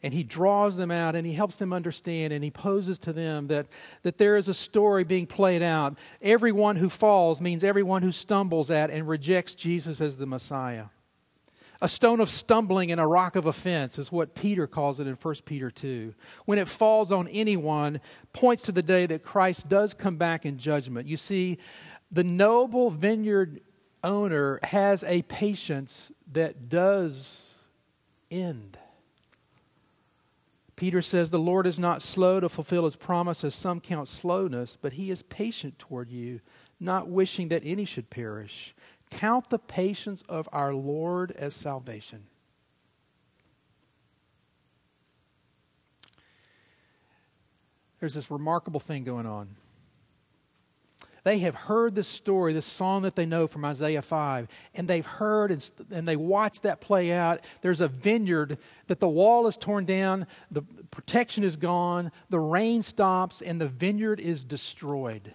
And 0.00 0.14
he 0.14 0.22
draws 0.22 0.76
them 0.76 0.92
out 0.92 1.16
and 1.16 1.26
he 1.26 1.32
helps 1.32 1.56
them 1.56 1.72
understand 1.72 2.32
and 2.32 2.44
he 2.44 2.52
poses 2.52 3.00
to 3.00 3.12
them 3.12 3.48
that, 3.48 3.66
that 4.02 4.16
there 4.16 4.36
is 4.36 4.48
a 4.48 4.54
story 4.54 5.02
being 5.02 5.26
played 5.26 5.60
out. 5.60 5.98
Everyone 6.22 6.76
who 6.76 6.88
falls 6.88 7.40
means 7.40 7.64
everyone 7.64 8.02
who 8.02 8.12
stumbles 8.12 8.70
at 8.70 8.90
and 8.90 9.08
rejects 9.08 9.56
Jesus 9.56 10.00
as 10.00 10.16
the 10.16 10.26
Messiah. 10.26 10.86
A 11.80 11.88
stone 11.88 12.20
of 12.20 12.28
stumbling 12.28 12.92
and 12.92 13.00
a 13.00 13.06
rock 13.06 13.34
of 13.34 13.46
offense 13.46 13.98
is 13.98 14.10
what 14.10 14.36
Peter 14.36 14.68
calls 14.68 15.00
it 15.00 15.08
in 15.08 15.14
1 15.14 15.34
Peter 15.44 15.70
2. 15.70 16.14
When 16.44 16.58
it 16.58 16.68
falls 16.68 17.10
on 17.10 17.26
anyone, 17.28 18.00
points 18.32 18.64
to 18.64 18.72
the 18.72 18.82
day 18.82 19.06
that 19.06 19.24
Christ 19.24 19.68
does 19.68 19.94
come 19.94 20.16
back 20.16 20.46
in 20.46 20.58
judgment. 20.58 21.08
You 21.08 21.16
see, 21.16 21.58
the 22.10 22.24
noble 22.24 22.90
vineyard 22.90 23.60
owner 24.02 24.60
has 24.62 25.04
a 25.04 25.22
patience 25.22 26.12
that 26.32 26.68
does 26.68 27.56
end. 28.30 28.78
Peter 30.76 31.02
says, 31.02 31.30
The 31.30 31.38
Lord 31.38 31.66
is 31.66 31.78
not 31.78 32.02
slow 32.02 32.40
to 32.40 32.48
fulfill 32.48 32.84
his 32.84 32.96
promise, 32.96 33.42
as 33.42 33.54
some 33.54 33.80
count 33.80 34.08
slowness, 34.08 34.78
but 34.80 34.94
he 34.94 35.10
is 35.10 35.22
patient 35.22 35.78
toward 35.78 36.10
you, 36.10 36.40
not 36.78 37.08
wishing 37.08 37.48
that 37.48 37.62
any 37.64 37.84
should 37.84 38.10
perish 38.10 38.74
Count 39.10 39.48
the 39.50 39.58
patience 39.58 40.22
of 40.28 40.48
our 40.52 40.74
Lord 40.74 41.32
as 41.32 41.54
salvation. 41.54 42.26
There's 48.00 48.14
this 48.14 48.30
remarkable 48.30 48.80
thing 48.80 49.04
going 49.04 49.26
on. 49.26 49.56
They 51.24 51.38
have 51.40 51.54
heard 51.54 51.94
this 51.94 52.08
story, 52.08 52.52
this 52.52 52.66
song 52.66 53.02
that 53.02 53.16
they 53.16 53.26
know 53.26 53.46
from 53.46 53.64
Isaiah 53.64 54.02
5, 54.02 54.48
and 54.74 54.88
they've 54.88 55.04
heard 55.04 55.50
and, 55.50 55.70
and 55.90 56.06
they 56.06 56.16
watched 56.16 56.62
that 56.62 56.80
play 56.80 57.12
out. 57.12 57.40
There's 57.62 57.80
a 57.80 57.88
vineyard 57.88 58.58
that 58.86 59.00
the 59.00 59.08
wall 59.08 59.46
is 59.46 59.56
torn 59.56 59.84
down, 59.84 60.26
the 60.50 60.62
protection 60.90 61.44
is 61.44 61.56
gone, 61.56 62.12
the 62.28 62.40
rain 62.40 62.82
stops, 62.82 63.42
and 63.42 63.60
the 63.60 63.68
vineyard 63.68 64.20
is 64.20 64.44
destroyed. 64.44 65.34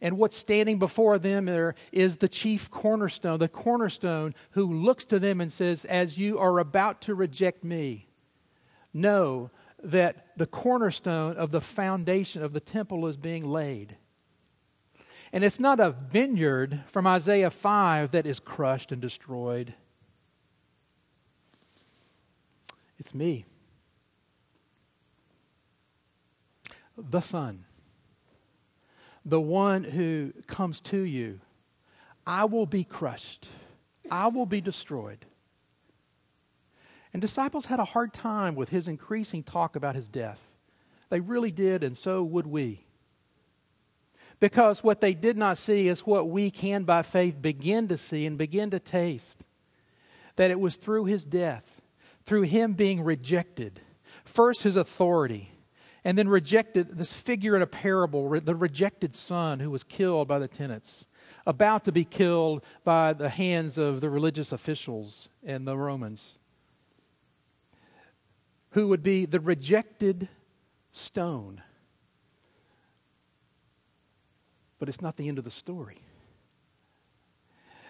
And 0.00 0.16
what's 0.16 0.36
standing 0.36 0.78
before 0.78 1.18
them 1.18 1.46
there 1.46 1.74
is 1.90 2.18
the 2.18 2.28
chief 2.28 2.70
cornerstone, 2.70 3.38
the 3.38 3.48
cornerstone 3.48 4.34
who 4.52 4.72
looks 4.72 5.04
to 5.06 5.18
them 5.18 5.40
and 5.40 5.50
says, 5.50 5.84
As 5.84 6.18
you 6.18 6.38
are 6.38 6.58
about 6.58 7.00
to 7.02 7.14
reject 7.14 7.64
me, 7.64 8.06
know 8.94 9.50
that 9.82 10.36
the 10.36 10.46
cornerstone 10.46 11.36
of 11.36 11.50
the 11.50 11.60
foundation 11.60 12.42
of 12.42 12.52
the 12.52 12.60
temple 12.60 13.06
is 13.06 13.16
being 13.16 13.46
laid. 13.46 13.96
And 15.32 15.44
it's 15.44 15.60
not 15.60 15.78
a 15.78 15.90
vineyard 15.90 16.80
from 16.86 17.06
Isaiah 17.06 17.50
5 17.50 18.10
that 18.12 18.26
is 18.26 18.40
crushed 18.40 18.92
and 18.92 19.00
destroyed, 19.00 19.74
it's 22.98 23.14
me, 23.14 23.44
the 26.96 27.20
Son. 27.20 27.64
The 29.24 29.40
one 29.40 29.84
who 29.84 30.32
comes 30.46 30.80
to 30.82 30.98
you, 30.98 31.40
I 32.26 32.46
will 32.46 32.66
be 32.66 32.82
crushed, 32.82 33.48
I 34.10 34.28
will 34.28 34.46
be 34.46 34.62
destroyed. 34.62 35.26
And 37.12 37.22
disciples 37.22 37.66
had 37.66 37.80
a 37.80 37.84
hard 37.84 38.12
time 38.12 38.54
with 38.54 38.68
his 38.68 38.88
increasing 38.88 39.42
talk 39.42 39.76
about 39.76 39.94
his 39.94 40.08
death. 40.08 40.54
They 41.10 41.20
really 41.20 41.50
did, 41.50 41.82
and 41.82 41.96
so 41.96 42.22
would 42.22 42.46
we. 42.46 42.84
Because 44.40 44.84
what 44.84 45.00
they 45.00 45.14
did 45.14 45.36
not 45.36 45.58
see 45.58 45.88
is 45.88 46.06
what 46.06 46.28
we 46.28 46.50
can, 46.50 46.84
by 46.84 47.02
faith, 47.02 47.40
begin 47.40 47.88
to 47.88 47.96
see 47.96 48.24
and 48.26 48.38
begin 48.38 48.70
to 48.70 48.78
taste. 48.78 49.44
That 50.36 50.50
it 50.50 50.60
was 50.60 50.76
through 50.76 51.06
his 51.06 51.24
death, 51.24 51.80
through 52.22 52.42
him 52.42 52.74
being 52.74 53.02
rejected, 53.02 53.80
first 54.24 54.62
his 54.62 54.76
authority, 54.76 55.50
and 56.04 56.16
then 56.16 56.28
rejected 56.28 56.96
this 56.96 57.12
figure 57.12 57.56
in 57.56 57.62
a 57.62 57.66
parable, 57.66 58.38
the 58.40 58.54
rejected 58.54 59.12
son 59.12 59.60
who 59.60 59.70
was 59.70 59.82
killed 59.82 60.28
by 60.28 60.38
the 60.38 60.46
tenants, 60.46 61.08
about 61.46 61.84
to 61.84 61.92
be 61.92 62.04
killed 62.04 62.62
by 62.84 63.12
the 63.12 63.28
hands 63.28 63.76
of 63.76 64.00
the 64.00 64.08
religious 64.08 64.52
officials 64.52 65.28
and 65.44 65.66
the 65.66 65.76
Romans, 65.76 66.37
who 68.70 68.88
would 68.88 69.02
be 69.02 69.24
the 69.24 69.40
rejected 69.40 70.28
stone. 70.92 71.62
But 74.78 74.88
it's 74.88 75.00
not 75.00 75.16
the 75.16 75.28
end 75.28 75.38
of 75.38 75.44
the 75.44 75.50
story. 75.50 76.02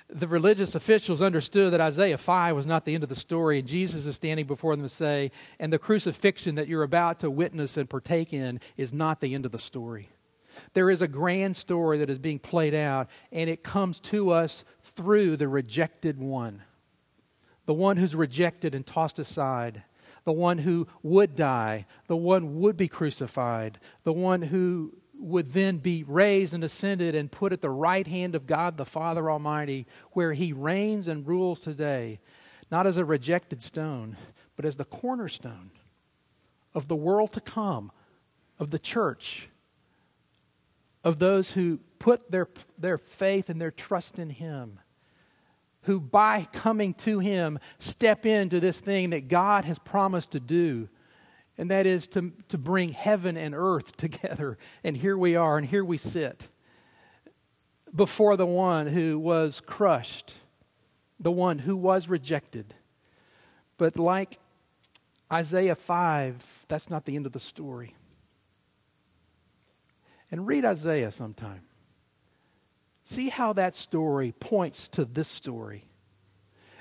the 0.09 0.27
religious 0.27 0.75
officials 0.75 1.21
understood 1.21 1.73
that 1.73 1.81
Isaiah 1.81 2.17
5 2.17 2.57
was 2.57 2.67
not 2.67 2.85
the 2.85 2.95
end 2.95 3.03
of 3.03 3.11
the 3.11 3.17
story, 3.17 3.59
and 3.59 3.69
Jesus 3.69 4.07
is 4.07 4.17
standing 4.17 4.47
before 4.47 4.75
them 4.75 4.85
to 4.85 4.89
say, 4.89 5.31
and 5.59 5.73
the 5.73 5.79
crucifixion 5.79 6.55
that 6.55 6.67
you're 6.67 6.83
about 6.83 7.19
to 7.21 7.31
witness 7.31 7.77
and 7.77 7.91
partake 7.91 8.33
in 8.33 8.61
is 8.77 8.95
not 8.95 9.21
the 9.21 9.35
end 9.35 9.45
of 9.45 9.53
the 9.53 9.59
story. 9.59 10.09
There 10.73 10.91
is 10.91 11.03
a 11.03 11.09
grand 11.09 11.57
story 11.57 11.99
that 11.99 12.11
is 12.11 12.19
being 12.19 12.39
played 12.39 12.75
out, 12.75 13.09
and 13.31 13.51
it 13.51 13.63
comes 13.63 14.01
to 14.01 14.31
us 14.31 14.65
through 14.81 15.37
the 15.37 15.49
rejected 15.49 16.19
one. 16.19 16.63
The 17.67 17.75
one 17.75 17.99
who's 17.99 18.15
rejected 18.15 18.75
and 18.75 18.87
tossed 18.87 19.19
aside, 19.19 19.83
the 20.29 20.33
one 20.33 20.59
who 20.59 20.87
would 21.03 21.35
die, 21.35 21.87
the 22.07 22.15
one 22.15 22.61
would 22.61 22.77
be 22.77 22.87
crucified, 22.87 23.81
the 24.05 24.13
one 24.13 24.43
who 24.43 24.93
would 25.19 25.47
then 25.47 25.79
be 25.79 26.05
raised 26.07 26.53
and 26.53 26.63
ascended 26.63 27.15
and 27.15 27.33
put 27.33 27.51
at 27.51 27.63
the 27.63 27.71
right 27.71 28.07
hand 28.07 28.35
of 28.35 28.47
God 28.47 28.77
the 28.77 28.85
Father 28.85 29.31
Almighty, 29.31 29.87
where 30.13 30.35
he 30.35 30.53
reigns 30.53 31.09
and 31.09 31.27
rules 31.27 31.63
today, 31.63 32.21
not 32.71 32.87
as 32.87 32.99
a 32.99 33.07
rejected 33.07 33.63
stone, 33.63 34.19
but 34.55 34.67
as 34.67 34.77
the 34.77 34.85
cornerstone 34.85 35.71
of 36.75 36.89
the 36.89 36.95
world 36.95 37.33
to 37.33 37.41
come, 37.41 37.91
of 38.59 38.71
the 38.71 38.79
church, 38.79 39.49
of 41.03 41.21
those 41.21 41.53
who 41.53 41.79
put 41.99 42.31
their, 42.31 42.51
their 42.77 42.99
faith 42.99 43.49
and 43.49 43.59
their 43.59 43.71
trust 43.71 44.19
in 44.19 44.29
him. 44.29 44.79
Who, 45.83 46.01
by 46.01 46.47
coming 46.53 46.95
to 46.95 47.19
him, 47.19 47.59
step 47.79 48.27
into 48.27 48.61
this 48.61 48.81
thing 48.81 49.11
that 49.11 49.29
God 49.29 49.65
has 49.65 49.79
promised 49.79 50.33
to 50.33 50.41
do 50.41 50.89
and 51.59 51.73
that 51.73 51.87
is 51.87 52.07
to, 52.07 52.33
to 52.47 52.57
bring 52.57 52.91
heaven 52.91 53.37
and 53.37 53.55
earth 53.55 53.97
together. 53.97 54.57
And 54.85 54.97
here 54.97 55.19
we 55.19 55.35
are, 55.35 55.59
and 55.59 55.67
here 55.67 55.85
we 55.85 55.99
sit 55.99 56.49
before 57.95 58.37
the 58.37 58.47
one 58.47 58.87
who 58.87 59.19
was 59.19 59.61
crushed, 59.61 60.35
the 61.19 61.33
one 61.33 61.59
who 61.59 61.77
was 61.77 62.09
rejected. 62.09 62.75
But 63.77 63.99
like 63.99 64.39
Isaiah 65.33 65.75
5, 65.75 66.67
that's 66.69 66.91
not 66.91 67.07
the 67.07 67.17
end 67.17 67.27
of 67.27 67.33
the 67.33 67.41
story. 67.41 67.97
And 70.31 70.47
read 70.47 70.65
Isaiah 70.65 71.11
sometime. 71.11 71.63
See 73.09 73.31
how 73.31 73.55
that 73.55 73.75
story 73.75 74.33
points 74.33 74.87
to 74.89 75.07
this 75.07 75.29
story 75.29 75.87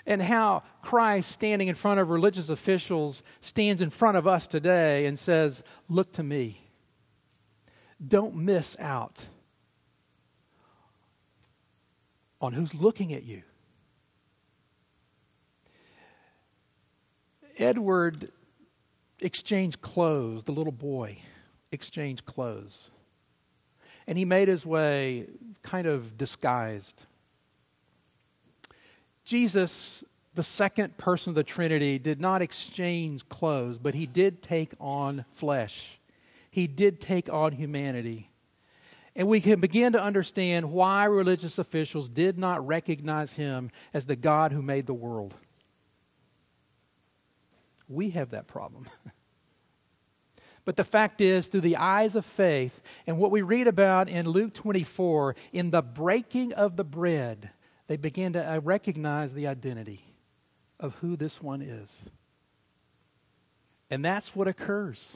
and 0.05 0.21
how 0.21 0.63
Christ, 0.81 1.31
standing 1.31 1.69
in 1.69 1.75
front 1.75 2.01
of 2.01 2.09
religious 2.09 2.49
officials, 2.49 3.23
stands 3.39 3.81
in 3.81 3.89
front 3.89 4.17
of 4.17 4.27
us 4.27 4.45
today 4.45 5.05
and 5.05 5.17
says, 5.17 5.63
Look 5.87 6.11
to 6.13 6.23
me. 6.23 6.67
Don't 8.05 8.35
miss 8.35 8.75
out 8.77 9.27
on 12.41 12.51
who's 12.51 12.75
looking 12.75 13.13
at 13.13 13.23
you. 13.23 13.43
Edward 17.57 18.33
exchanged 19.21 19.79
clothes, 19.79 20.43
the 20.43 20.51
little 20.51 20.73
boy 20.73 21.19
exchanged 21.71 22.25
clothes. 22.25 22.91
And 24.07 24.17
he 24.17 24.25
made 24.25 24.47
his 24.47 24.65
way 24.65 25.27
kind 25.63 25.87
of 25.87 26.17
disguised. 26.17 27.05
Jesus, 29.25 30.05
the 30.35 30.43
second 30.43 30.97
person 30.97 31.31
of 31.31 31.35
the 31.35 31.43
Trinity, 31.43 31.99
did 31.99 32.21
not 32.21 32.41
exchange 32.41 33.27
clothes, 33.27 33.77
but 33.77 33.93
he 33.93 34.05
did 34.05 34.41
take 34.41 34.73
on 34.79 35.25
flesh. 35.33 35.99
He 36.49 36.67
did 36.67 37.01
take 37.01 37.31
on 37.31 37.51
humanity. 37.51 38.29
And 39.17 39.27
we 39.27 39.41
can 39.41 39.59
begin 39.59 39.93
to 39.93 40.01
understand 40.01 40.71
why 40.71 41.05
religious 41.05 41.57
officials 41.57 42.07
did 42.07 42.37
not 42.37 42.65
recognize 42.65 43.33
him 43.33 43.71
as 43.93 44.05
the 44.05 44.15
God 44.15 44.51
who 44.51 44.61
made 44.61 44.85
the 44.85 44.93
world. 44.93 45.33
We 47.89 48.11
have 48.11 48.29
that 48.29 48.47
problem. 48.47 48.85
But 50.67 50.75
the 50.75 50.83
fact 50.83 51.21
is, 51.21 51.47
through 51.47 51.61
the 51.61 51.77
eyes 51.77 52.17
of 52.17 52.25
faith, 52.25 52.81
and 53.07 53.17
what 53.17 53.31
we 53.31 53.41
read 53.41 53.67
about 53.67 54.09
in 54.09 54.27
Luke 54.27 54.53
24, 54.53 55.33
in 55.53 55.71
the 55.71 55.81
breaking 55.81 56.51
of 56.55 56.75
the 56.75 56.83
bread, 56.83 57.51
they 57.87 57.95
begin 57.95 58.33
to 58.33 58.45
uh, 58.45 58.59
recognize 58.59 59.33
the 59.33 59.47
identity 59.47 60.03
of 60.77 60.95
who 60.95 61.15
this 61.15 61.41
one 61.41 61.61
is. 61.61 62.09
And 63.89 64.03
that's 64.03 64.35
what 64.35 64.49
occurs 64.49 65.15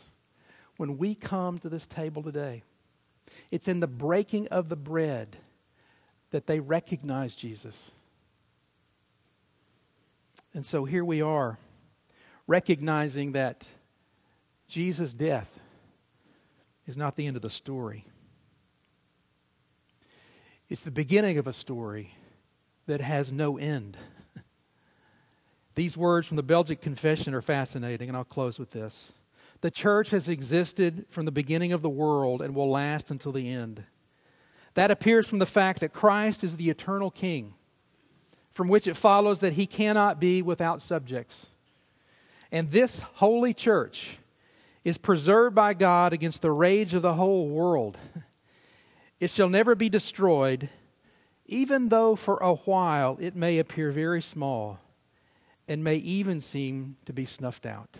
when 0.77 0.97
we 0.97 1.15
come 1.15 1.59
to 1.59 1.67
this 1.67 1.85
table 1.85 2.23
today. 2.23 2.63
It's 3.51 3.67
in 3.67 3.81
the 3.81 3.87
breaking 3.87 4.47
of 4.47 4.69
the 4.69 4.77
bread 4.77 5.35
that 6.29 6.47
they 6.47 6.61
recognize 6.61 7.35
Jesus. 7.35 7.91
And 10.53 10.65
so 10.65 10.85
here 10.85 11.03
we 11.03 11.21
are, 11.21 11.59
recognizing 12.47 13.33
that 13.33 13.67
Jesus' 14.71 15.13
death 15.13 15.59
is 16.87 16.95
not 16.95 17.17
the 17.17 17.27
end 17.27 17.35
of 17.35 17.41
the 17.41 17.49
story. 17.49 18.05
It's 20.69 20.81
the 20.81 20.91
beginning 20.91 21.37
of 21.37 21.45
a 21.45 21.51
story 21.51 22.15
that 22.85 23.01
has 23.01 23.33
no 23.33 23.57
end. 23.57 23.97
These 25.75 25.97
words 25.97 26.25
from 26.25 26.37
the 26.37 26.43
Belgic 26.43 26.79
Confession 26.79 27.33
are 27.33 27.41
fascinating, 27.41 28.07
and 28.07 28.15
I'll 28.15 28.23
close 28.23 28.57
with 28.57 28.71
this. 28.71 29.11
The 29.59 29.71
church 29.71 30.11
has 30.11 30.29
existed 30.29 31.05
from 31.09 31.25
the 31.25 31.33
beginning 31.33 31.73
of 31.73 31.81
the 31.81 31.89
world 31.89 32.41
and 32.41 32.55
will 32.55 32.71
last 32.71 33.11
until 33.11 33.33
the 33.33 33.51
end. 33.51 33.83
That 34.75 34.89
appears 34.89 35.27
from 35.27 35.39
the 35.39 35.45
fact 35.45 35.81
that 35.81 35.91
Christ 35.91 36.45
is 36.45 36.55
the 36.55 36.69
eternal 36.69 37.11
King, 37.11 37.55
from 38.49 38.69
which 38.69 38.87
it 38.87 38.95
follows 38.95 39.41
that 39.41 39.53
he 39.53 39.67
cannot 39.67 40.17
be 40.17 40.41
without 40.41 40.81
subjects. 40.81 41.49
And 42.53 42.71
this 42.71 43.01
holy 43.01 43.53
church 43.53 44.17
is 44.83 44.97
preserved 44.97 45.55
by 45.55 45.73
God 45.73 46.13
against 46.13 46.41
the 46.41 46.51
rage 46.51 46.93
of 46.93 47.01
the 47.01 47.15
whole 47.15 47.47
world. 47.47 47.97
It 49.19 49.29
shall 49.29 49.49
never 49.49 49.75
be 49.75 49.87
destroyed 49.87 50.67
even 51.51 51.89
though 51.89 52.15
for 52.15 52.37
a 52.37 52.55
while 52.55 53.17
it 53.19 53.35
may 53.35 53.59
appear 53.59 53.91
very 53.91 54.21
small 54.21 54.79
and 55.67 55.83
may 55.83 55.97
even 55.97 56.39
seem 56.39 56.95
to 57.05 57.11
be 57.11 57.25
snuffed 57.25 57.65
out. 57.65 57.97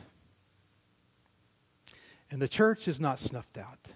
And 2.32 2.42
the 2.42 2.48
church 2.48 2.88
is 2.88 3.02
not 3.02 3.20
snuffed 3.20 3.58
out 3.58 3.90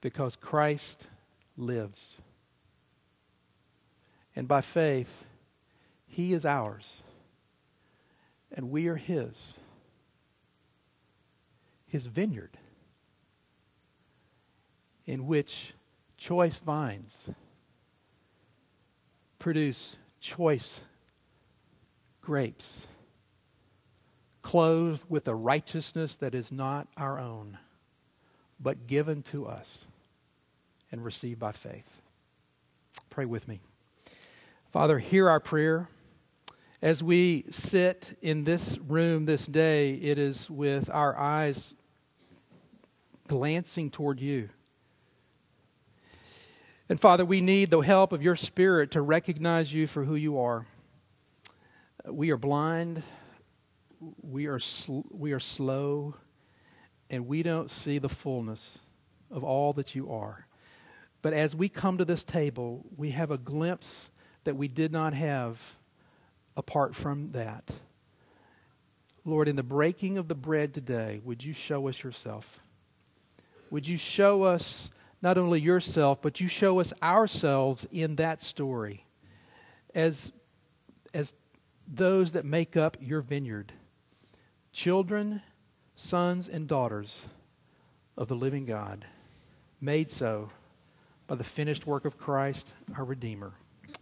because 0.00 0.34
Christ 0.34 1.08
lives. 1.58 2.22
And 4.34 4.48
by 4.48 4.62
faith, 4.62 5.26
He 6.06 6.32
is 6.32 6.46
ours, 6.46 7.02
and 8.52 8.70
we 8.70 8.88
are 8.88 8.96
His, 8.96 9.60
His 11.86 12.06
vineyard, 12.06 12.58
in 15.06 15.26
which 15.26 15.74
choice 16.16 16.58
vines 16.58 17.30
produce 19.38 19.96
choice 20.20 20.84
grapes, 22.20 22.86
clothed 24.40 25.04
with 25.08 25.26
a 25.26 25.34
righteousness 25.34 26.16
that 26.16 26.34
is 26.34 26.52
not 26.52 26.86
our 26.96 27.18
own, 27.18 27.58
but 28.60 28.86
given 28.86 29.22
to 29.22 29.46
us 29.46 29.88
and 30.92 31.04
received 31.04 31.40
by 31.40 31.50
faith. 31.50 32.00
Pray 33.10 33.24
with 33.24 33.48
me. 33.48 33.60
Father, 34.70 35.00
hear 35.00 35.28
our 35.28 35.40
prayer. 35.40 35.88
As 36.82 37.02
we 37.02 37.44
sit 37.48 38.18
in 38.20 38.44
this 38.44 38.76
room 38.78 39.24
this 39.24 39.46
day, 39.46 39.94
it 39.94 40.18
is 40.18 40.50
with 40.50 40.90
our 40.90 41.16
eyes 41.16 41.72
glancing 43.28 43.88
toward 43.88 44.20
you 44.20 44.50
and 46.92 47.00
Father, 47.00 47.24
we 47.24 47.40
need 47.40 47.70
the 47.70 47.80
help 47.80 48.12
of 48.12 48.22
your 48.22 48.36
Spirit 48.36 48.90
to 48.90 49.00
recognize 49.00 49.72
you 49.72 49.86
for 49.86 50.04
who 50.04 50.14
you 50.14 50.38
are. 50.38 50.66
We 52.04 52.30
are 52.30 52.36
blind, 52.36 53.02
we 54.20 54.46
are, 54.46 54.58
sl- 54.58 55.06
we 55.10 55.32
are 55.32 55.40
slow, 55.40 56.16
and 57.08 57.26
we 57.26 57.42
don't 57.42 57.70
see 57.70 57.96
the 57.96 58.10
fullness 58.10 58.82
of 59.30 59.42
all 59.42 59.72
that 59.72 59.94
you 59.94 60.12
are. 60.12 60.46
But 61.22 61.32
as 61.32 61.56
we 61.56 61.70
come 61.70 61.96
to 61.96 62.04
this 62.04 62.24
table, 62.24 62.84
we 62.94 63.12
have 63.12 63.30
a 63.30 63.38
glimpse 63.38 64.10
that 64.44 64.56
we 64.56 64.68
did 64.68 64.92
not 64.92 65.14
have 65.14 65.76
apart 66.56 66.94
from 66.94 67.32
that. 67.32 67.70
Lord, 69.24 69.48
in 69.48 69.56
the 69.56 69.62
breaking 69.62 70.18
of 70.18 70.28
the 70.28 70.34
bread 70.34 70.74
today, 70.74 71.20
would 71.24 71.44
you 71.44 71.52
show 71.52 71.88
us 71.88 72.02
yourself? 72.02 72.60
Would 73.70 73.86
you 73.86 73.96
show 73.96 74.42
us 74.42 74.90
not 75.22 75.38
only 75.38 75.60
yourself, 75.60 76.20
but 76.20 76.40
you 76.40 76.48
show 76.48 76.80
us 76.80 76.92
ourselves 77.02 77.86
in 77.92 78.16
that 78.16 78.40
story 78.40 79.06
as, 79.94 80.32
as 81.14 81.32
those 81.86 82.32
that 82.32 82.44
make 82.44 82.76
up 82.76 82.96
your 83.00 83.20
vineyard 83.20 83.72
children, 84.72 85.42
sons, 85.94 86.48
and 86.48 86.66
daughters 86.66 87.28
of 88.16 88.28
the 88.28 88.34
living 88.34 88.64
God, 88.64 89.04
made 89.80 90.10
so 90.10 90.50
by 91.26 91.34
the 91.34 91.44
finished 91.44 91.86
work 91.86 92.04
of 92.04 92.18
Christ, 92.18 92.74
our 92.96 93.04
Redeemer. 93.04 93.52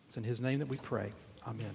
It's 0.08 0.16
in 0.16 0.24
His 0.24 0.40
name 0.40 0.60
that 0.60 0.68
we 0.68 0.76
pray. 0.78 1.12
Amen. 1.46 1.74